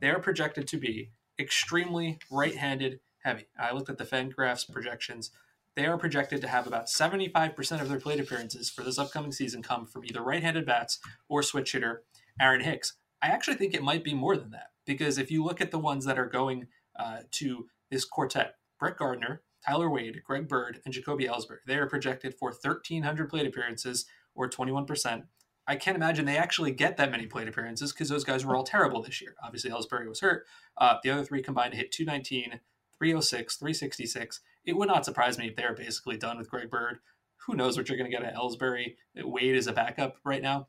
[0.00, 3.46] they are projected to be extremely right-handed heavy.
[3.58, 5.30] I looked at the Fangraphs projections
[5.78, 9.62] they are projected to have about 75% of their plate appearances for this upcoming season
[9.62, 12.02] come from either right handed bats or switch hitter
[12.40, 12.94] Aaron Hicks.
[13.22, 15.78] I actually think it might be more than that because if you look at the
[15.78, 16.66] ones that are going
[16.98, 21.58] uh, to this quartet, Brett Gardner, Tyler Wade, Greg Bird, and Jacoby Ellsbury.
[21.64, 24.06] They are projected for 1,300 plate appearances
[24.38, 25.24] or 21%.
[25.66, 28.64] I can't imagine they actually get that many plate appearances because those guys were all
[28.64, 29.34] terrible this year.
[29.44, 30.46] Obviously, Ellsbury was hurt.
[30.78, 32.60] Uh, the other three combined hit 219,
[32.98, 34.40] 306, 366.
[34.64, 37.00] It would not surprise me if they're basically done with Greg Bird.
[37.46, 38.94] Who knows what you're going to get at Ellsbury?
[39.16, 40.68] Wade is a backup right now.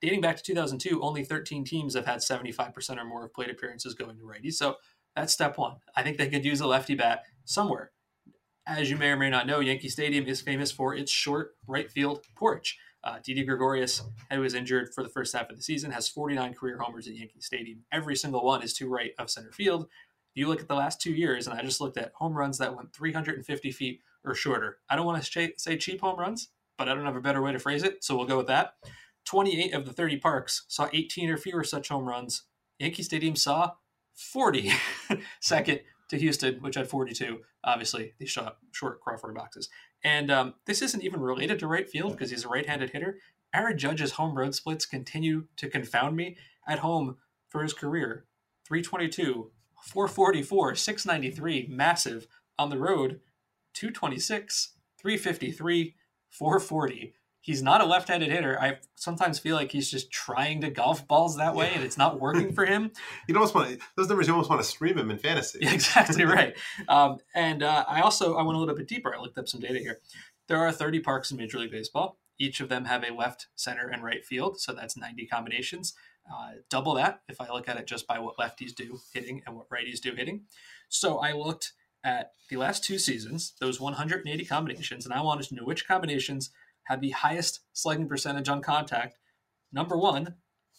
[0.00, 3.94] Dating back to 2002, only 13 teams have had 75% or more of plate appearances
[3.94, 4.54] going to righties.
[4.54, 4.76] So
[5.14, 5.76] that's step one.
[5.94, 7.92] I think they could use a lefty bat somewhere.
[8.66, 11.90] As you may or may not know, Yankee Stadium is famous for its short right
[11.90, 12.78] field porch.
[13.02, 16.54] Uh, Didi Gregorius, who was injured for the first half of the season, has 49
[16.54, 17.80] career homers at Yankee Stadium.
[17.90, 19.82] Every single one is to right of center field.
[19.82, 22.58] If you look at the last two years, and I just looked at home runs
[22.58, 24.78] that went 350 feet or shorter.
[24.88, 27.50] I don't want to say cheap home runs, but I don't have a better way
[27.50, 28.74] to phrase it, so we'll go with that.
[29.24, 32.44] 28 of the 30 parks saw 18 or fewer such home runs.
[32.78, 33.72] Yankee Stadium saw
[34.14, 34.70] 40.
[35.40, 35.80] Second
[36.12, 37.40] to Houston, which had 42.
[37.64, 39.70] Obviously, these short, short Crawford boxes.
[40.04, 43.18] And um, this isn't even related to right field because he's a right handed hitter.
[43.54, 46.36] Aaron Judge's home road splits continue to confound me.
[46.68, 47.16] At home
[47.48, 48.26] for his career,
[48.66, 49.50] 322,
[49.82, 52.26] 444, 693, massive.
[52.58, 53.20] On the road,
[53.72, 55.94] 226, 353,
[56.30, 58.58] 440 he's not a left-handed hitter.
[58.58, 62.18] I sometimes feel like he's just trying to golf balls that way, and it's not
[62.18, 62.90] working for him.
[63.28, 64.26] you almost want to, those numbers.
[64.26, 65.58] You almost want to stream him in fantasy.
[65.60, 66.56] Yeah, exactly right.
[66.88, 69.14] Um, and uh, I also I went a little bit deeper.
[69.14, 70.00] I looked up some data here.
[70.48, 72.18] There are 30 parks in Major League Baseball.
[72.38, 75.94] Each of them have a left, center, and right field, so that's 90 combinations.
[76.32, 79.56] Uh, double that if I look at it just by what lefties do hitting and
[79.56, 80.42] what righties do hitting.
[80.88, 81.72] So I looked
[82.04, 86.50] at the last two seasons, those 180 combinations, and I wanted to know which combinations
[86.92, 89.18] had the highest slugging percentage on contact.
[89.72, 90.34] Number one,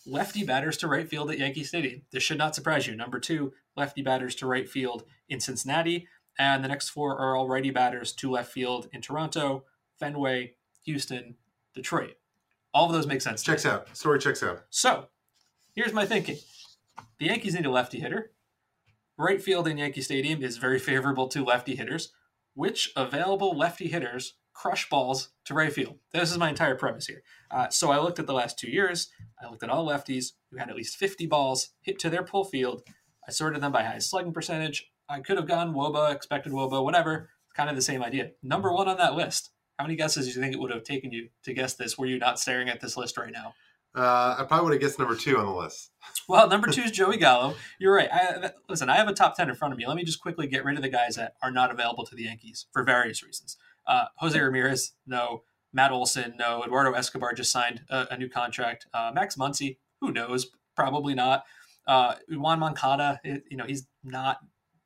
[0.05, 2.03] lefty batters to right field at Yankee Stadium.
[2.11, 2.95] This should not surprise you.
[2.95, 6.07] Number two, lefty batters to right field in Cincinnati.
[6.37, 9.65] And the next four are all righty batters to left field in Toronto,
[9.99, 10.53] Fenway,
[10.85, 11.35] Houston,
[11.73, 12.15] Detroit.
[12.75, 13.41] All of those make sense.
[13.41, 13.95] Checks out.
[13.97, 14.65] Story checks out.
[14.69, 15.07] So
[15.75, 16.37] here's my thinking
[17.17, 18.31] the Yankees need a lefty hitter.
[19.17, 22.13] Right field in Yankee Stadium is very favorable to lefty hitters.
[22.53, 25.97] Which available lefty hitters crush balls to right field.
[26.11, 27.23] This is my entire premise here.
[27.51, 29.09] Uh, so I looked at the last two years.
[29.41, 32.43] I looked at all lefties who had at least 50 balls hit to their pull
[32.43, 32.83] field.
[33.27, 34.91] I sorted them by highest slugging percentage.
[35.09, 37.29] I could have gone wOBA, expected wOBA, whatever.
[37.45, 38.31] It's kind of the same idea.
[38.41, 39.51] Number one on that list.
[39.77, 41.97] How many guesses do you think it would have taken you to guess this?
[41.97, 43.53] Were you not staring at this list right now?
[43.95, 45.91] Uh, I probably would have guessed number two on the list.
[46.27, 47.55] well, number two is Joey Gallo.
[47.79, 48.09] You're right.
[48.11, 49.85] I, listen, I have a top 10 in front of me.
[49.85, 52.23] Let me just quickly get rid of the guys that are not available to the
[52.23, 53.57] Yankees for various reasons.
[53.87, 55.43] Uh, Jose Ramirez, no.
[55.73, 56.63] Matt Olson, no.
[56.63, 58.85] Eduardo Escobar just signed a, a new contract.
[58.93, 60.51] Uh, Max Muncy, who knows?
[60.75, 61.45] Probably not.
[61.87, 64.39] Uh, Yoan Moncada, it, you know, he's not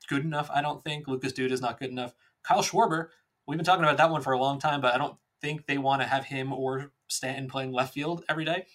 [0.08, 1.06] good enough, I don't think.
[1.06, 2.14] Lucas Duda is not good enough.
[2.42, 3.08] Kyle Schwarber,
[3.46, 5.78] we've been talking about that one for a long time, but I don't think they
[5.78, 8.66] want to have him or Stanton playing left field every day.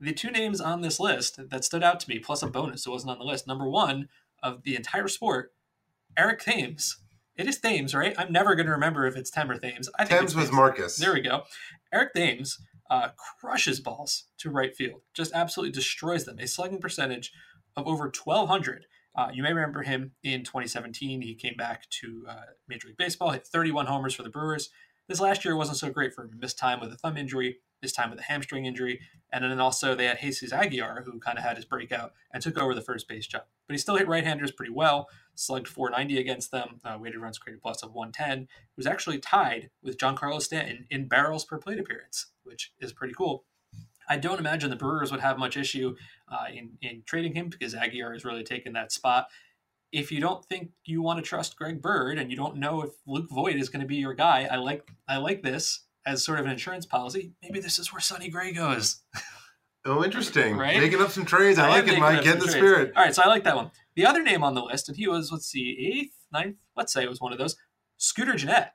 [0.00, 2.90] The two names on this list that stood out to me, plus a bonus, it
[2.90, 3.46] wasn't on the list.
[3.46, 4.08] Number one
[4.42, 5.52] of the entire sport,
[6.16, 6.96] Eric Thames
[7.40, 8.14] it is Thames, right?
[8.18, 9.88] I'm never going to remember if it's Tem or Thames.
[9.98, 10.96] I think Thames was Marcus.
[10.96, 11.44] There we go.
[11.92, 12.58] Eric Thames
[12.90, 13.08] uh,
[13.40, 16.38] crushes balls to right field, just absolutely destroys them.
[16.38, 17.32] A slugging percentage
[17.76, 18.86] of over 1,200.
[19.16, 21.22] Uh, you may remember him in 2017.
[21.22, 24.68] He came back to uh, Major League Baseball, hit 31 homers for the Brewers.
[25.08, 26.38] This last year wasn't so great for him.
[26.38, 29.00] Missed time with a thumb injury, this time with a hamstring injury.
[29.32, 32.58] And then also they had Jesus Aguilar, who kind of had his breakout and took
[32.58, 33.44] over the first base job.
[33.66, 37.38] But he still hit right handers pretty well, slugged 490 against them, uh, weighted runs
[37.38, 38.40] created plus of 110.
[38.40, 43.14] He was actually tied with Giancarlo Stanton in barrels per plate appearance, which is pretty
[43.14, 43.44] cool.
[44.08, 45.94] I don't imagine the Brewers would have much issue
[46.28, 49.28] uh, in, in trading him because Aguilar has really taken that spot.
[49.92, 52.90] If you don't think you want to trust Greg Bird and you don't know if
[53.06, 56.38] Luke Voit is going to be your guy, I like I like this as sort
[56.40, 59.02] of an insurance policy, maybe this is where Sonny Gray goes.
[59.84, 60.56] Oh, interesting.
[60.56, 60.78] right?
[60.78, 61.58] Making up some trades.
[61.58, 62.22] I, I like it, Mike.
[62.22, 62.52] Get the trades.
[62.52, 62.92] spirit.
[62.94, 63.70] All right, so I like that one.
[63.96, 67.02] The other name on the list, and he was, let's see, eighth, ninth, let's say
[67.02, 67.56] it was one of those,
[67.96, 68.68] Scooter Gennett,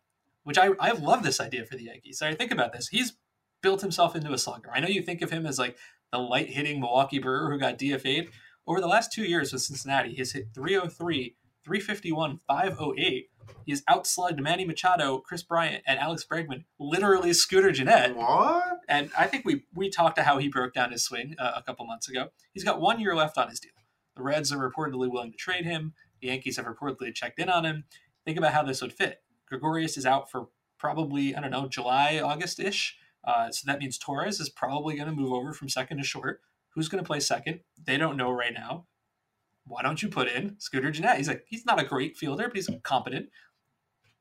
[0.44, 2.20] which I, I love this idea for the Yankees.
[2.20, 2.88] So I think about this.
[2.88, 3.18] He's
[3.62, 4.72] built himself into a slugger.
[4.74, 5.78] I know you think of him as like
[6.12, 8.30] the light hitting Milwaukee Brewer who got DFA'd.
[8.68, 11.36] Over the last two years with Cincinnati, he's hit 303,
[11.66, 13.30] 351, 508
[13.66, 18.16] He's outslugged Manny Machado, Kris Bryant, and Alex Bregman, literally Scooter Gennett.
[18.16, 18.80] What?
[18.88, 21.64] And I think we we talked to how he broke down his swing uh, a
[21.64, 22.30] couple months ago.
[22.54, 23.72] He's got one year left on his deal.
[24.16, 25.94] The Reds are reportedly willing to trade him.
[26.22, 27.86] The Yankees have reportedly checked in on him.
[28.24, 29.22] Think about how this would fit.
[29.48, 32.98] Gregorius is out for probably I don't know July August ish.
[33.24, 36.42] Uh, so that means Torres is probably going to move over from second to short.
[36.76, 37.62] Who's going to play second?
[37.84, 38.86] They don't know right now
[39.66, 41.18] why don't you put in Scooter Gennett?
[41.18, 43.30] He's like, he's not a great fielder, but he's competent.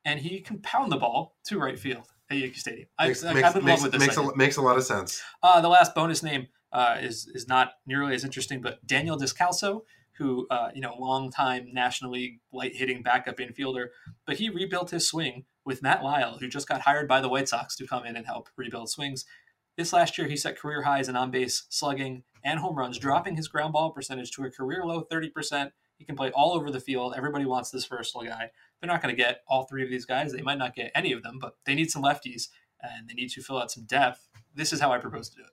[0.05, 2.89] and he can pound the ball to right field at Yankee Stadium.
[2.99, 4.01] I, Makes, I, makes, I'm in makes, love with this.
[4.01, 5.23] makes, a, makes a lot of sense.
[5.43, 9.83] Uh, the last bonus name uh, is is not nearly as interesting, but Daniel Descalso,
[10.19, 13.89] who uh, you know, longtime National League light hitting backup infielder,
[14.27, 17.49] but he rebuilt his swing with Matt Lyle, who just got hired by the White
[17.49, 19.25] Sox to come in and help rebuild swings.
[19.77, 23.37] This last year, he set career highs in on base slugging and home runs, dropping
[23.37, 25.71] his ground ball percentage to a career low 30%.
[25.97, 27.15] He can play all over the field.
[27.17, 28.51] Everybody wants this versatile guy.
[28.81, 30.33] They're not going to get all three of these guys.
[30.33, 32.49] They might not get any of them, but they need some lefties
[32.83, 34.29] and they need to fill out some depth.
[34.55, 35.51] This is how I propose to do it.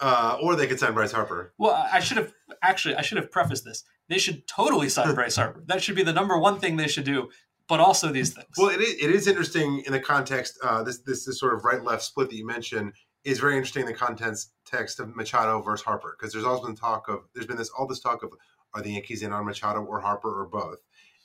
[0.00, 1.54] Uh, or they could sign Bryce Harper.
[1.58, 3.84] Well, I should have actually I should have prefaced this.
[4.08, 5.62] They should totally sign Bryce Harper.
[5.66, 7.30] That should be the number one thing they should do.
[7.68, 8.48] But also these things.
[8.58, 10.58] Well, it is, it is interesting in the context.
[10.62, 12.92] Uh, this, this this sort of right left split that you mentioned
[13.24, 16.76] is very interesting in the context text of Machado versus Harper because there's always been
[16.76, 18.32] talk of there's been this all this talk of
[18.74, 20.78] are the Yankees in on Machado or Harper or both,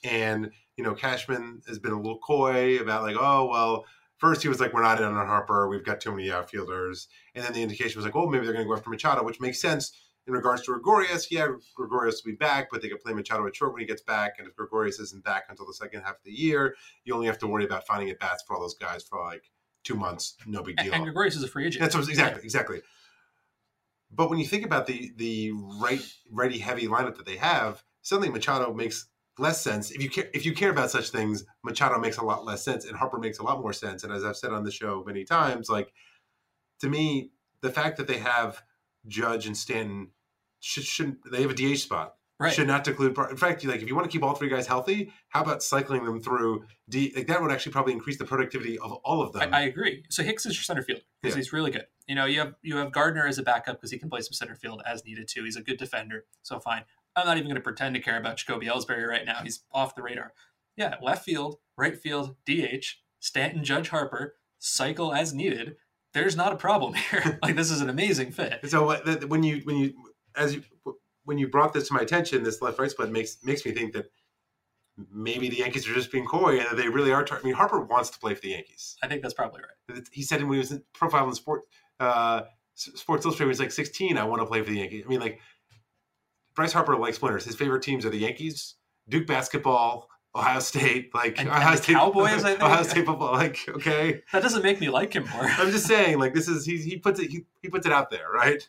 [0.03, 3.85] and you know Cashman has been a little coy about like oh well
[4.17, 7.43] first he was like we're not in on Harper we've got too many outfielders and
[7.43, 9.59] then the indication was like oh maybe they're going to go after Machado which makes
[9.59, 9.91] sense
[10.27, 13.55] in regards to Gregorius, yeah, Gregorius will be back, but they could play Machado at
[13.55, 14.33] short when he gets back.
[14.37, 17.37] And if Gregorius isn't back until the second half of the year, you only have
[17.39, 19.49] to worry about finding at bats for all those guys for like
[19.83, 20.35] two months.
[20.45, 20.93] No big deal.
[20.93, 21.81] and Gregorius is a free agent.
[21.81, 22.81] That's what, exactly, exactly.
[24.11, 28.29] But when you think about the the right righty heavy lineup that they have, suddenly
[28.29, 29.91] Machado makes less sense.
[29.91, 32.85] If you care if you care about such things, Machado makes a lot less sense,
[32.85, 34.03] and Harper makes a lot more sense.
[34.03, 35.91] And as I've said on the show many times, like
[36.79, 38.61] to me, the fact that they have
[39.07, 40.11] Judge and Stanton
[40.59, 42.53] should shouldn't they have a DH spot right.
[42.53, 43.17] should not include.
[43.29, 46.03] In fact, like if you want to keep all three guys healthy, how about cycling
[46.05, 47.13] them through D?
[47.15, 49.53] Like that would actually probably increase the productivity of all of them.
[49.53, 50.03] I, I agree.
[50.09, 51.39] So Hicks is your center fielder because Yeah.
[51.39, 51.85] he's really good.
[52.07, 54.33] You know, you have you have Gardner as a backup because he can play some
[54.33, 55.43] center field as needed too.
[55.43, 56.83] He's a good defender, so fine.
[57.15, 59.39] I'm not even going to pretend to care about Jacoby Ellsbury right now.
[59.43, 60.33] He's off the radar.
[60.75, 62.85] Yeah, left field, right field, DH,
[63.19, 65.75] Stanton, Judge Harper, cycle as needed.
[66.13, 67.39] There's not a problem here.
[67.41, 68.59] like this is an amazing fit.
[68.69, 68.95] So
[69.27, 69.93] when you when you
[70.35, 70.63] as you
[71.27, 73.93] when you brought this to my attention, this left right split makes makes me think
[73.93, 74.05] that
[75.13, 77.23] maybe the Yankees are just being coy and that they really are.
[77.23, 78.97] Tar- I mean, Harper wants to play for the Yankees.
[79.03, 80.03] I think that's probably right.
[80.11, 81.63] He said when he was in profile in sport
[81.99, 82.41] uh,
[82.75, 85.03] Sports Illustrated, when he was like 16, I want to play for the Yankees.
[85.05, 85.39] I mean, like
[86.55, 87.45] Bryce Harper likes winners.
[87.45, 88.75] His favorite teams are the Yankees,
[89.09, 92.63] Duke basketball, Ohio State, like And- Ohio and State Cowboys, I think.
[92.63, 93.33] Ohio State football.
[93.33, 95.43] Like, okay, That doesn't make me like him more.
[95.43, 98.09] I'm just saying, like this is he he puts it he, he puts it out
[98.09, 98.67] there, right?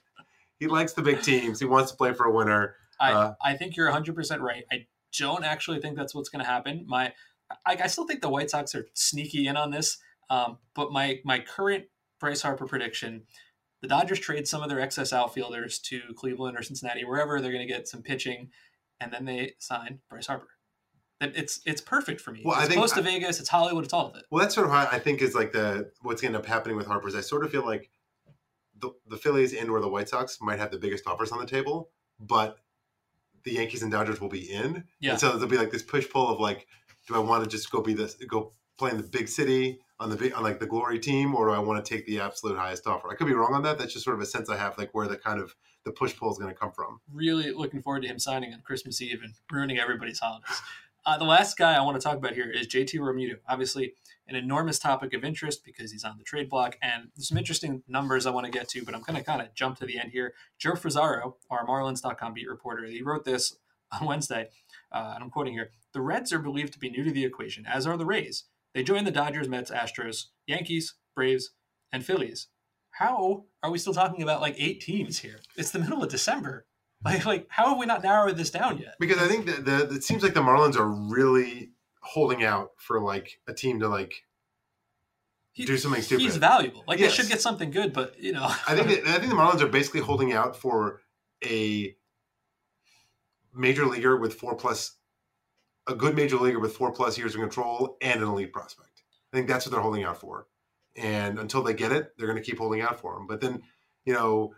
[0.58, 1.60] He likes the big teams.
[1.60, 2.76] He wants to play for a winner.
[3.00, 4.64] I, Uh, I think you're 100% right.
[4.72, 6.84] I don't actually think that's what's going to happen.
[6.86, 7.12] My,
[7.66, 9.98] I, I still think the White Sox are sneaky in on this.
[10.30, 11.84] Um, but my my current
[12.20, 13.22] Bryce Harper prediction,
[13.80, 17.66] the Dodgers trade some of their excess outfielders to Cleveland or Cincinnati, wherever they're going
[17.66, 18.50] to get some pitching,
[19.00, 20.48] and then they sign Bryce Harper.
[21.22, 22.42] It- It's it's perfect for me.
[22.44, 23.40] Well, I it's think close to I- Vegas.
[23.40, 23.84] It's Hollywood.
[23.84, 24.24] It's all of it.
[24.30, 26.52] Well, that's sort of how I think is like the what's going to end up
[26.52, 27.88] happening with Harper is I sort of feel like
[28.80, 31.46] the the Phillies and or the White Sox might have the biggest offers on the
[31.46, 32.58] table, but
[33.44, 34.84] the Yankees and Dodgers will be in.
[35.00, 35.12] Yeah.
[35.12, 36.66] And so there'll be like this push pull of like,
[37.06, 40.10] do I want to just go be this go play in the big city on
[40.10, 42.56] the big on like the glory team, or do I want to take the absolute
[42.56, 43.10] highest offer?
[43.10, 43.78] I could be wrong on that.
[43.78, 46.16] That's just sort of a sense I have like where the kind of the push
[46.16, 47.00] pull is going to come from.
[47.12, 50.60] really looking forward to him signing on Christmas Eve and ruining everybody's holidays.
[51.06, 53.38] Uh, the last guy I want to talk about here is JT Realmuto.
[53.48, 53.94] Obviously,
[54.28, 57.82] an enormous topic of interest because he's on the trade block, and there's some interesting
[57.88, 59.98] numbers I want to get to, but I'm going to kind of jump to the
[59.98, 60.34] end here.
[60.58, 63.56] Joe Frisaro, our Marlins.com beat reporter, he wrote this
[63.92, 64.48] on Wednesday,
[64.92, 67.66] uh, and I'm quoting here The Reds are believed to be new to the equation,
[67.66, 68.44] as are the Rays.
[68.74, 71.50] They join the Dodgers, Mets, Astros, Yankees, Braves,
[71.90, 72.48] and Phillies.
[72.90, 75.40] How are we still talking about like eight teams here?
[75.56, 76.66] It's the middle of December.
[77.04, 78.96] Like, like how have we not narrowed this down yet?
[78.98, 83.00] Because I think that the it seems like the Marlins are really holding out for
[83.00, 84.24] like a team to like
[85.52, 86.22] He- do something stupid.
[86.22, 86.84] He's valuable.
[86.86, 87.10] Like Yes.
[87.10, 89.60] they should get something good, but you know, I think that, I think the Marlins
[89.60, 91.00] are basically holding out for
[91.44, 91.96] a
[93.54, 94.96] major leaguer with four plus
[95.86, 99.02] a good major leaguer with four plus years of control and an elite prospect.
[99.32, 100.46] I think that's what they're holding out for.
[100.96, 103.26] And until they get it, they're going to keep holding out for him.
[103.26, 103.62] But then,
[104.04, 104.54] you know,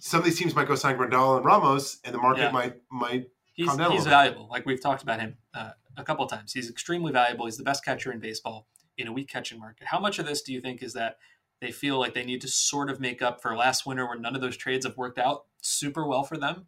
[0.00, 2.50] some of these teams might go sign Grandal and Ramos, and the market Yeah.
[2.52, 4.48] might might he's he's valuable.
[4.50, 6.52] Like we've talked about him uh, a couple of times.
[6.52, 7.46] He's extremely valuable.
[7.46, 9.86] He's the best catcher in baseball in a weak catching market.
[9.88, 11.16] How much of this do you think is that
[11.60, 14.34] they feel like they need to sort of make up for last winter where none
[14.34, 16.66] of those trades have worked out super well for them?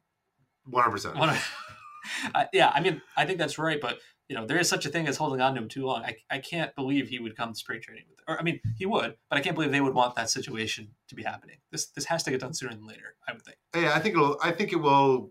[0.65, 1.17] one hundred percent.
[1.17, 1.55] One of-
[2.53, 3.99] yeah, I mean, I think that's right, but
[4.29, 6.03] you know, there is such a thing as holding on to him too long.
[6.05, 8.25] I, I can't believe he would come to spring training with, it.
[8.29, 11.15] or I mean, he would, but I can't believe they would want that situation to
[11.15, 11.57] be happening.
[11.73, 13.17] This this has to get done sooner than later.
[13.27, 13.57] I would think.
[13.75, 14.37] Yeah, I think it'll.
[14.43, 15.31] I think it will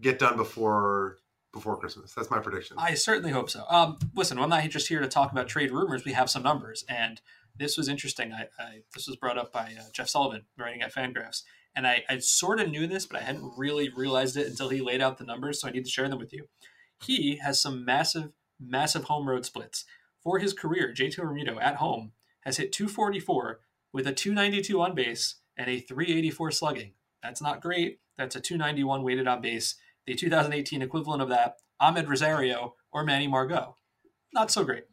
[0.00, 1.18] get done before
[1.52, 2.14] before Christmas.
[2.14, 2.76] That's my prediction.
[2.78, 3.64] I certainly hope so.
[3.68, 6.04] Um, listen, I'm not just here to talk about trade rumors.
[6.04, 7.20] We have some numbers, and
[7.56, 8.32] this was interesting.
[8.32, 11.42] I, I this was brought up by uh, Jeff Sullivan, writing at Fangraphs,
[11.74, 14.80] and I, I sort of knew this, but I hadn't really realized it until he
[14.80, 15.60] laid out the numbers.
[15.60, 16.46] So I need to share them with you.
[17.02, 19.84] He has some massive, massive home road splits
[20.22, 20.92] for his career.
[20.96, 23.60] JT Realmuto at home has hit 244
[23.92, 26.92] with a 292 on base and a 384 slugging.
[27.22, 28.00] That's not great.
[28.16, 29.76] That's a 291 weighted on base.
[30.06, 33.76] The 2018 equivalent of that, Amed Rosario or Manny Margot.
[34.32, 34.84] Not so great.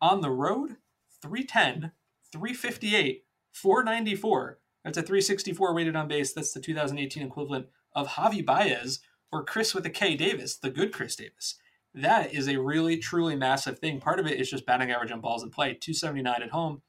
[0.00, 0.76] On the road,
[1.22, 1.92] 310,
[2.32, 4.58] 358, 494.
[4.84, 6.32] That's a 364 weighted on base.
[6.32, 9.00] That's the 2018 equivalent of Javy Baez
[9.32, 11.56] or Chris with a K Davis, the good Chris Davis.
[11.94, 14.00] That is a really, truly massive thing.
[14.00, 16.82] Part of it is just batting average on balls in play 279 at home,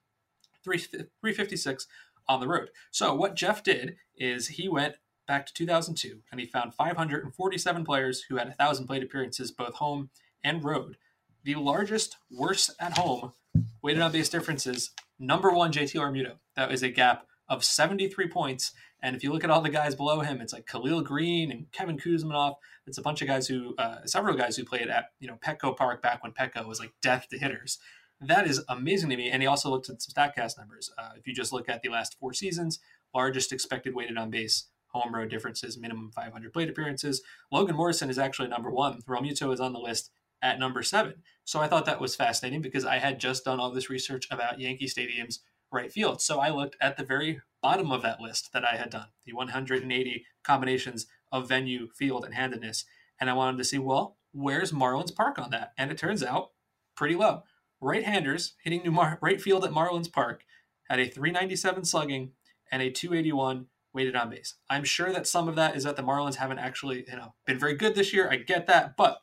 [0.64, 1.88] 356
[2.28, 2.70] on the road.
[2.92, 4.96] So, what Jeff did is he went
[5.28, 10.10] back to 2002 and he found 547 players who had 1,000 plate appearances both home
[10.44, 10.98] and road.
[11.44, 13.34] The largest, worst at home
[13.82, 16.34] weighted on base differences, number one, JT Realmuto.
[16.56, 18.74] That was a gap of 73 points.
[19.04, 21.72] And if you look at all the guys below him, it's like Khalil Greene and
[21.72, 22.56] Kevin Kouzmanoff.
[22.86, 25.76] It's a bunch of guys who, uh, several guys who played at you know Petco
[25.76, 27.80] Park back when Petco was like death to hitters.
[28.22, 29.30] That is amazing to me.
[29.30, 30.92] And he also looked at some Statcast numbers.
[30.98, 32.80] Uh, if you just look at the last four seasons,
[33.14, 37.22] largest expected weighted on base home row differences, minimum 500 plate appearances.
[37.52, 39.02] Logan Morrison is actually number one.
[39.08, 41.16] Realmuto is on the list at number seven.
[41.44, 44.60] So I thought that was fascinating because I had just done all this research about
[44.60, 45.40] Yankee Stadium's
[45.72, 46.22] right field.
[46.22, 49.34] So I looked at the very bottom of that list that I had done, the
[49.34, 52.86] 180 combinations of venue, field, and handedness.
[53.20, 55.72] And I wanted to see, well, where's Marlins Park on that?
[55.78, 56.50] And it turns out
[56.96, 57.44] pretty low.
[57.82, 60.44] Right-handers hitting new Mar- right field at Marlins Park
[60.89, 62.32] had a 397 slugging
[62.72, 64.56] and a 281 weighted on base.
[64.70, 67.60] I'm sure that some of that is that the Marlins haven't actually, you know, been
[67.60, 68.30] very good this year.
[68.30, 69.22] I get that, but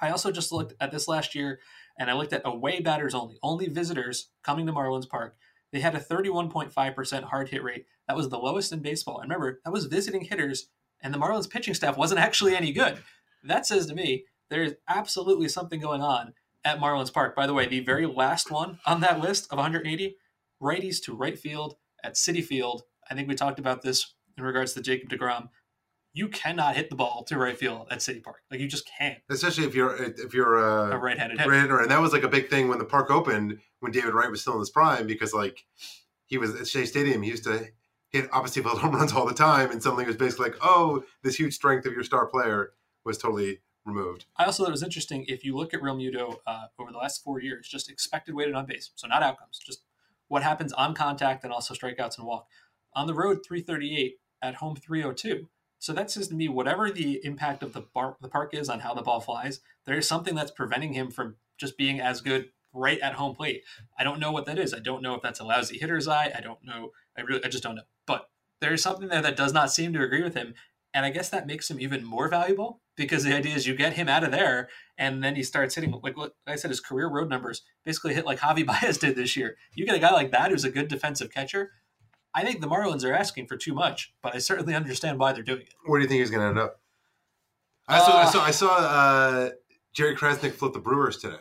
[0.00, 1.60] I also just looked at this last year
[1.98, 5.36] and I looked at away batters only, only visitors coming to Marlins Park.
[5.70, 7.86] They had a 31.5% hard hit rate.
[8.08, 9.20] That was the lowest in baseball.
[9.20, 10.68] And remember, that was visiting hitters,
[11.00, 12.98] and the Marlins pitching staff wasn't actually any good.
[13.42, 17.34] That says to me there's absolutely something going on at Marlins Park.
[17.34, 20.16] By the way, the very last one on that list of 180
[20.62, 22.82] righties to right field at Citi Field.
[23.10, 25.48] I think we talked about this in regards to Jacob DeGrom
[26.14, 28.42] you cannot hit the ball to right field at Citi Park.
[28.50, 29.18] Like you just can't.
[29.30, 31.50] Especially if you're if you're a, a right-handed hitter.
[31.50, 34.30] right-hander, and that was like a big thing when the park opened when David Wright
[34.30, 35.64] was still in his prime because like
[36.26, 37.66] he was at Shea Stadium, he used to
[38.10, 41.02] hit opposite field home runs all the time, and suddenly it was basically like, oh,
[41.22, 42.72] this huge strength of your star player
[43.04, 44.26] was totally removed.
[44.36, 47.22] I also thought it was interesting if you look at Realmuto uh, over the last
[47.22, 49.82] four years, just expected weighted on base, so not outcomes, just
[50.28, 52.46] what happens on contact and also strikeouts and walk.
[52.94, 55.48] On the road, 338 at home, 302
[55.82, 58.78] so that says to me, whatever the impact of the, bar, the park is on
[58.78, 62.50] how the ball flies, there is something that's preventing him from just being as good
[62.72, 63.64] right at home plate.
[63.98, 64.72] I don't know what that is.
[64.72, 66.30] I don't know if that's a lousy hitter's eye.
[66.32, 66.90] I don't know.
[67.18, 67.82] I really, I just don't know.
[68.06, 70.54] But there is something there that does not seem to agree with him.
[70.94, 73.94] And I guess that makes him even more valuable because the idea is you get
[73.94, 77.08] him out of there and then he starts hitting, like what I said, his career
[77.08, 79.56] road numbers basically hit like Javy Baez did this year.
[79.74, 81.72] You get a guy like that who's a good defensive catcher
[82.34, 85.42] I think the Marlins are asking for too much, but I certainly understand why they're
[85.42, 85.74] doing it.
[85.84, 86.80] Where do you think he's going to end up?
[87.88, 89.50] I saw, uh, I saw, I saw uh,
[89.92, 91.36] Jerry Crasnick flip the Brewers today.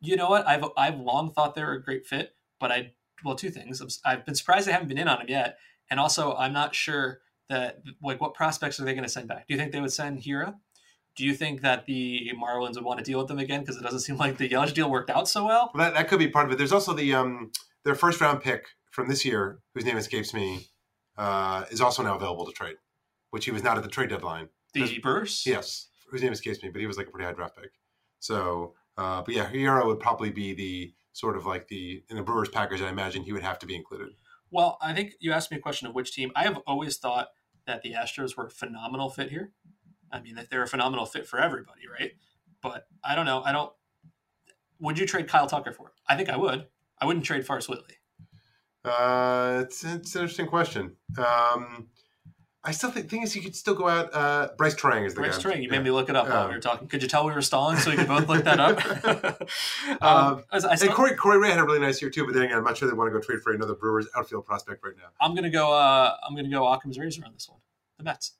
[0.00, 0.46] You know what?
[0.46, 2.92] I've I've long thought they're a great fit, but I
[3.24, 4.00] well, two things.
[4.04, 5.58] I've been surprised they haven't been in on him yet,
[5.90, 9.48] and also I'm not sure that like what prospects are they going to send back?
[9.48, 10.54] Do you think they would send Hiura?
[11.18, 13.82] Do you think that the Marlins would want to deal with them again because it
[13.82, 15.72] doesn't seem like the Yelich deal worked out so well?
[15.74, 16.58] well that, that could be part of it.
[16.58, 17.50] There's also the um
[17.84, 20.68] their first round pick from this year, whose name escapes me,
[21.16, 22.76] uh, is also now available to trade,
[23.30, 24.48] which he was not at the trade deadline.
[24.74, 25.44] The Burse?
[25.44, 27.72] Yes, whose name escapes me, but he was like a pretty high draft pick.
[28.20, 32.22] So, uh, but yeah, Hiura would probably be the sort of like the in the
[32.22, 32.80] Brewers package.
[32.80, 34.10] I imagine he would have to be included.
[34.52, 36.30] Well, I think you asked me a question of which team.
[36.36, 37.30] I have always thought
[37.66, 39.50] that the Astros were a phenomenal fit here.
[40.12, 42.12] I mean, they're a phenomenal fit for everybody, right?
[42.62, 43.42] But I don't know.
[43.42, 43.72] I don't.
[44.80, 45.92] Would you trade Kyle Tucker for?
[46.08, 46.66] I think I would.
[47.00, 47.94] I wouldn't trade Forrest Whitley.
[48.84, 50.96] Uh, it's, it's an interesting question.
[51.18, 51.88] Um,
[52.64, 54.12] I still think thing is you could still go out.
[54.12, 55.50] Uh, Brice Turang is the Bryce guy.
[55.50, 55.62] Turang.
[55.62, 56.88] You made me look it up while we were talking.
[56.88, 58.78] Could you tell we were stalling so we could both look that up?
[60.02, 62.42] um, I, I and Corey, Corey Ray had a really nice year too, but then
[62.42, 64.94] again, I'm not sure they want to go trade for another Brewers outfield prospect right
[64.96, 65.08] now.
[65.20, 65.72] I'm gonna go.
[65.72, 67.60] Uh, I'm gonna go Occam's razor on this one.
[67.96, 68.32] The Mets.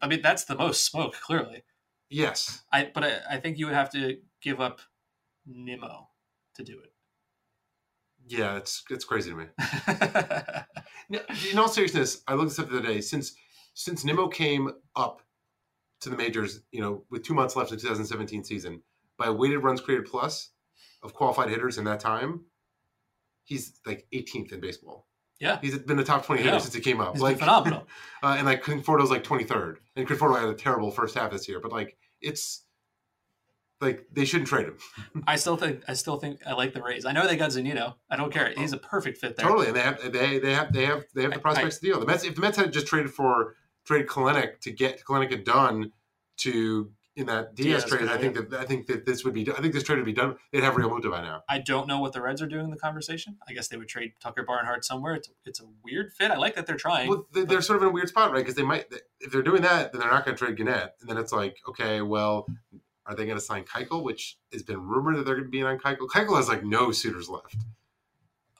[0.00, 1.64] I mean, that's the most smoke, clearly.
[2.08, 2.62] Yes.
[2.72, 4.80] I but I, I think you would have to give up
[5.46, 6.08] Nimmo
[6.56, 6.92] to do it.
[8.26, 9.46] Yeah, it's it's crazy to me.
[11.50, 13.00] in all seriousness, I looked this up the other day.
[13.00, 13.34] Since
[13.74, 15.22] since Nimmo came up
[16.00, 18.82] to the majors, you know, with two months left in the 2017 season,
[19.16, 20.50] by weighted runs created plus
[21.02, 22.44] of qualified hitters in that time,
[23.44, 25.06] he's like 18th in baseball.
[25.42, 25.58] Yeah.
[25.60, 27.14] He's been a top 20 hitter since he came up.
[27.14, 27.88] He's like phenomenal.
[28.22, 31.58] uh, and like Conforto's like 23rd, and Conforto had a terrible first half this year.
[31.58, 32.64] But like it's
[33.80, 34.78] like they shouldn't trade him
[35.26, 37.04] I still think I still think I like the Rays.
[37.04, 37.94] I know they got Zunino.
[38.08, 38.54] I don't care.
[38.56, 39.44] He's a perfect fit there.
[39.44, 41.86] totally, and they have they they have they have they have the I- prospects to
[41.86, 41.98] deal.
[41.98, 45.44] The Mets if the Mets had just traded for traded Kelenic to get Kelenic and
[45.44, 45.90] done
[46.36, 49.50] to in that Diaz, Diaz, trade, I think that I think that this would be
[49.50, 50.36] I think this trade would be done.
[50.50, 51.42] They'd have Realmuto by now.
[51.48, 53.36] I don't know what the Reds are doing in the conversation.
[53.46, 55.14] I guess they would trade Tucker Barnhart somewhere.
[55.14, 56.30] It's, it's a weird fit.
[56.30, 57.08] I like that they're trying.
[57.10, 58.38] Well, they- they're sort of in a weird spot, right?
[58.38, 58.86] Because they might,
[59.20, 61.58] if they're doing that, then they're not going to trade Gennett, and then it's like,
[61.68, 62.46] okay, well,
[63.04, 65.62] are they going to sign Keuchel, which has been rumored that they're going to be
[65.62, 66.08] on Keuchel?
[66.08, 67.56] Keuchel has like no suitors left,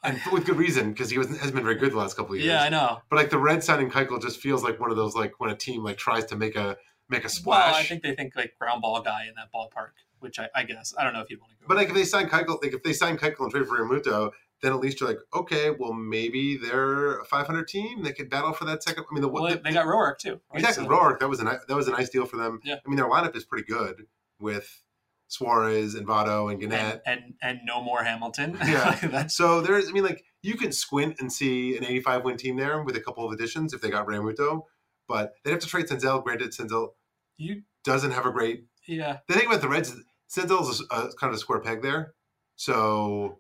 [0.02, 2.40] and with good reason because he wasn't, has been very good the last couple of
[2.40, 2.52] years.
[2.52, 3.00] yeah, I know.
[3.08, 5.56] But like the Red signing Keuchel just feels like one of those like when a
[5.56, 6.76] team like tries to make a
[7.12, 7.74] make a Well, splash.
[7.78, 9.90] I think they think like ground ball guy in that ballpark,
[10.20, 11.64] which I, I guess I don't know if you'd want to go.
[11.68, 14.30] but like if they sign Keuchel, like if they sign Keuchel and trade for Yamuto,
[14.62, 18.02] then at least you're like, okay, well maybe they're a 500 team.
[18.02, 19.04] They could battle for that second.
[19.10, 20.40] I mean, the, well, the, they got Roark too.
[20.52, 20.60] Right?
[20.60, 21.18] Exactly, So- Roark.
[21.20, 22.60] That was a that was a nice deal for them.
[22.64, 22.76] Yeah.
[22.84, 24.06] I mean, their lineup is pretty good
[24.40, 24.82] with
[25.28, 27.02] Suarez and Votto and and, Gennett.
[27.06, 28.56] and and no more Hamilton.
[28.66, 29.26] Yeah.
[29.28, 32.82] So there's, I mean, like you can squint and see an 85 win team there
[32.82, 34.62] with a couple of additions if they got Ramuto,
[35.08, 36.22] but they'd have to trade Senzel.
[36.22, 36.90] Granted, Senzel
[37.36, 37.62] you.
[37.84, 38.64] doesn't have a great.
[38.86, 39.94] Yeah, The thing about the Reds,
[40.30, 42.14] Senzel's a, a, kind of a square peg there.
[42.56, 43.38] So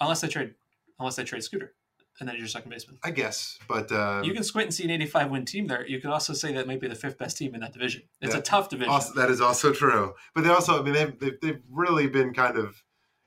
[0.00, 0.54] unless they trade,
[0.98, 1.74] unless they trade Scooter,
[2.20, 2.98] and then you're second baseman.
[3.02, 5.86] I guess, but uh, you can squint and see an 85 win team there.
[5.86, 8.02] You can also say that might be the fifth best team in that division.
[8.20, 8.40] It's Yeah.
[8.40, 8.92] a tough division.
[8.92, 10.14] also, that is also true.
[10.34, 12.82] But they also, I mean, they've, they've, they've really been kind of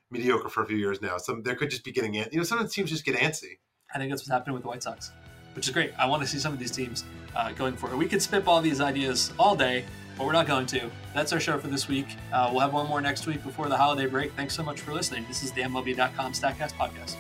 [0.10, 1.18] mediocre for a few years now.
[1.18, 3.60] Some they could just be getting, you know, some of the teams just get antsy.
[3.93, 5.12] I think that's what's happening with the White Sox,
[5.56, 5.93] which is great.
[5.97, 7.04] I want to see some of these teams
[7.36, 7.97] uh, going for it.
[7.97, 9.86] We could spitball these ideas all day,
[10.18, 10.89] but we're not going to.
[11.14, 12.08] That's our show for this week.
[12.32, 14.34] Uh, we'll have one more next week before the holiday break.
[14.34, 15.26] Thanks so much for listening.
[15.28, 17.16] This is the MLB.com StatCast podcast.